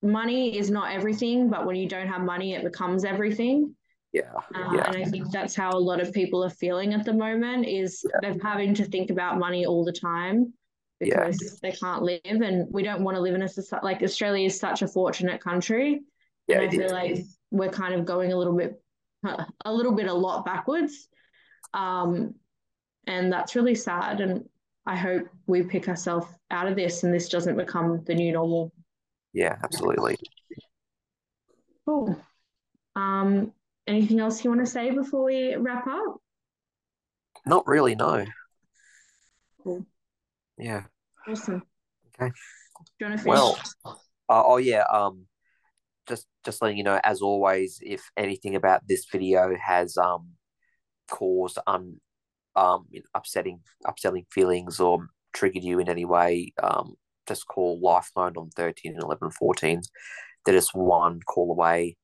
money 0.02 0.56
is 0.58 0.70
not 0.70 0.92
everything, 0.92 1.50
but 1.50 1.66
when 1.66 1.76
you 1.76 1.88
don't 1.88 2.08
have 2.08 2.22
money, 2.22 2.54
it 2.54 2.64
becomes 2.64 3.04
everything. 3.04 3.74
Yeah. 4.12 4.32
Uh, 4.54 4.72
yeah. 4.72 4.84
And 4.86 4.96
I 4.96 5.04
think 5.04 5.30
that's 5.30 5.54
how 5.54 5.70
a 5.70 5.78
lot 5.78 6.00
of 6.00 6.12
people 6.12 6.42
are 6.44 6.50
feeling 6.50 6.94
at 6.94 7.04
the 7.04 7.12
moment 7.12 7.66
is 7.66 8.04
yeah. 8.04 8.18
they're 8.22 8.42
having 8.42 8.74
to 8.74 8.84
think 8.84 9.10
about 9.10 9.38
money 9.38 9.66
all 9.66 9.84
the 9.84 9.92
time 9.92 10.52
because 11.00 11.42
yeah. 11.42 11.70
they 11.70 11.76
can't 11.76 12.02
live 12.02 12.20
and 12.24 12.66
we 12.72 12.82
don't 12.82 13.02
want 13.02 13.16
to 13.16 13.20
live 13.20 13.34
in 13.34 13.42
a 13.42 13.48
society 13.48 13.84
like 13.84 14.02
Australia 14.02 14.46
is 14.46 14.58
such 14.58 14.82
a 14.82 14.88
fortunate 14.88 15.40
country. 15.42 16.00
Yeah, 16.48 16.60
and 16.60 16.68
I 16.68 16.70
feel 16.70 16.86
is. 16.86 16.92
like 16.92 17.18
we're 17.50 17.68
kind 17.68 17.94
of 17.94 18.04
going 18.04 18.32
a 18.32 18.36
little 18.36 18.56
bit 18.56 18.80
a 19.24 19.72
little 19.72 19.92
bit 19.92 20.06
a 20.06 20.14
lot 20.14 20.44
backwards. 20.44 21.08
Um 21.74 22.34
and 23.06 23.32
that's 23.32 23.54
really 23.54 23.74
sad 23.74 24.20
and 24.20 24.48
I 24.86 24.96
hope 24.96 25.28
we 25.46 25.62
pick 25.62 25.88
ourselves 25.88 26.28
out 26.50 26.68
of 26.68 26.76
this 26.76 27.02
and 27.02 27.12
this 27.12 27.28
doesn't 27.28 27.56
become 27.56 28.04
the 28.04 28.14
new 28.14 28.32
normal. 28.32 28.72
Yeah, 29.32 29.56
absolutely. 29.62 30.16
Cool. 31.84 32.16
Um, 32.94 33.52
anything 33.86 34.20
else 34.20 34.42
you 34.42 34.50
want 34.50 34.64
to 34.64 34.70
say 34.70 34.90
before 34.90 35.24
we 35.24 35.56
wrap 35.56 35.86
up? 35.86 36.20
Not 37.44 37.66
really, 37.66 37.94
no. 37.94 38.24
Cool. 39.62 39.84
Yeah. 40.56 40.84
Awesome. 41.28 41.62
Okay. 42.20 42.30
Do 42.30 42.84
you 43.00 43.06
want 43.06 43.18
to 43.18 43.24
finish? 43.24 43.38
Well, 43.38 43.58
uh, 43.84 43.94
oh 44.28 44.56
yeah. 44.56 44.84
Um, 44.84 45.26
just 46.08 46.26
just 46.44 46.62
letting 46.62 46.78
you 46.78 46.84
know, 46.84 47.00
as 47.04 47.20
always, 47.20 47.78
if 47.82 48.10
anything 48.16 48.54
about 48.54 48.86
this 48.88 49.06
video 49.10 49.54
has 49.56 49.96
um 49.96 50.30
caused 51.10 51.58
um 51.66 52.00
um 52.54 52.86
upsetting 53.14 53.60
upsetting 53.86 54.26
feelings 54.30 54.80
or 54.80 55.08
triggered 55.32 55.64
you 55.64 55.78
in 55.78 55.88
any 55.88 56.04
way, 56.04 56.52
um, 56.62 56.94
just 57.28 57.46
call 57.46 57.78
Lifeline 57.80 58.36
on 58.36 58.50
13 58.56 58.94
and 58.94 59.02
11 59.02 59.30
14. 59.30 59.82
They're 60.44 60.54
just 60.54 60.74
one 60.74 61.20
call 61.26 61.50
away, 61.50 61.96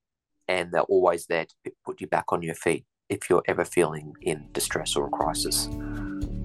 and 0.48 0.72
they're 0.72 0.82
always 0.82 1.26
there 1.26 1.46
to 1.46 1.72
put 1.84 2.00
you 2.00 2.06
back 2.06 2.26
on 2.28 2.42
your 2.42 2.54
feet 2.54 2.84
if 3.08 3.28
you're 3.30 3.42
ever 3.46 3.64
feeling 3.64 4.12
in 4.22 4.48
distress 4.52 4.96
or 4.96 5.06
a 5.06 5.10
crisis. 5.10 5.68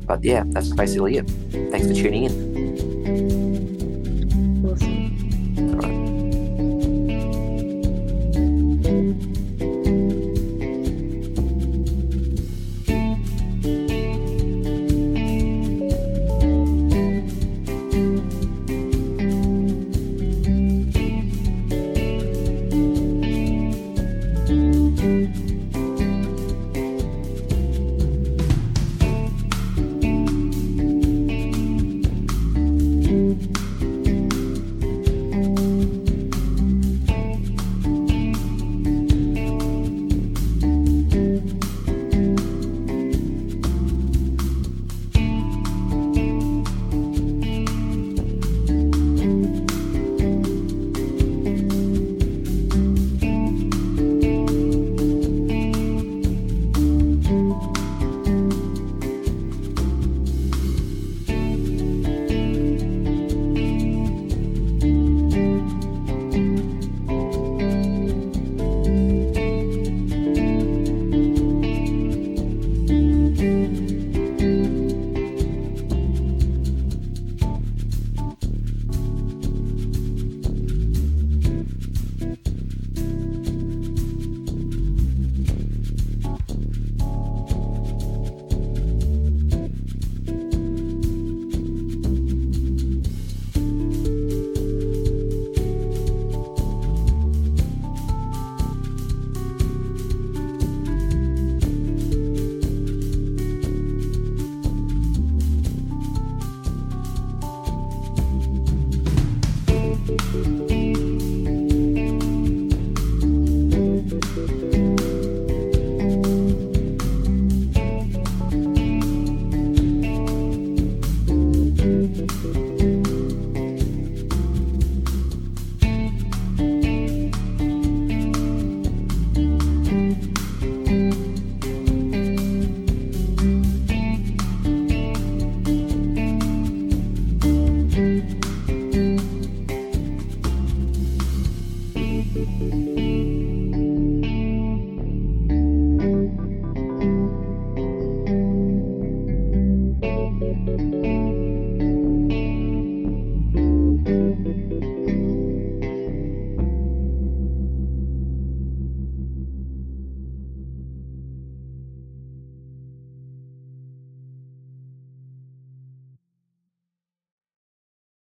But 0.05 0.23
yeah, 0.23 0.43
that's 0.47 0.73
basically 0.73 1.17
it. 1.17 1.29
Thanks 1.71 1.87
for 1.87 1.93
tuning 1.93 2.23
in. 2.25 2.57
awesome. 4.65 5.73
All 5.73 5.75
right. 5.79 6.16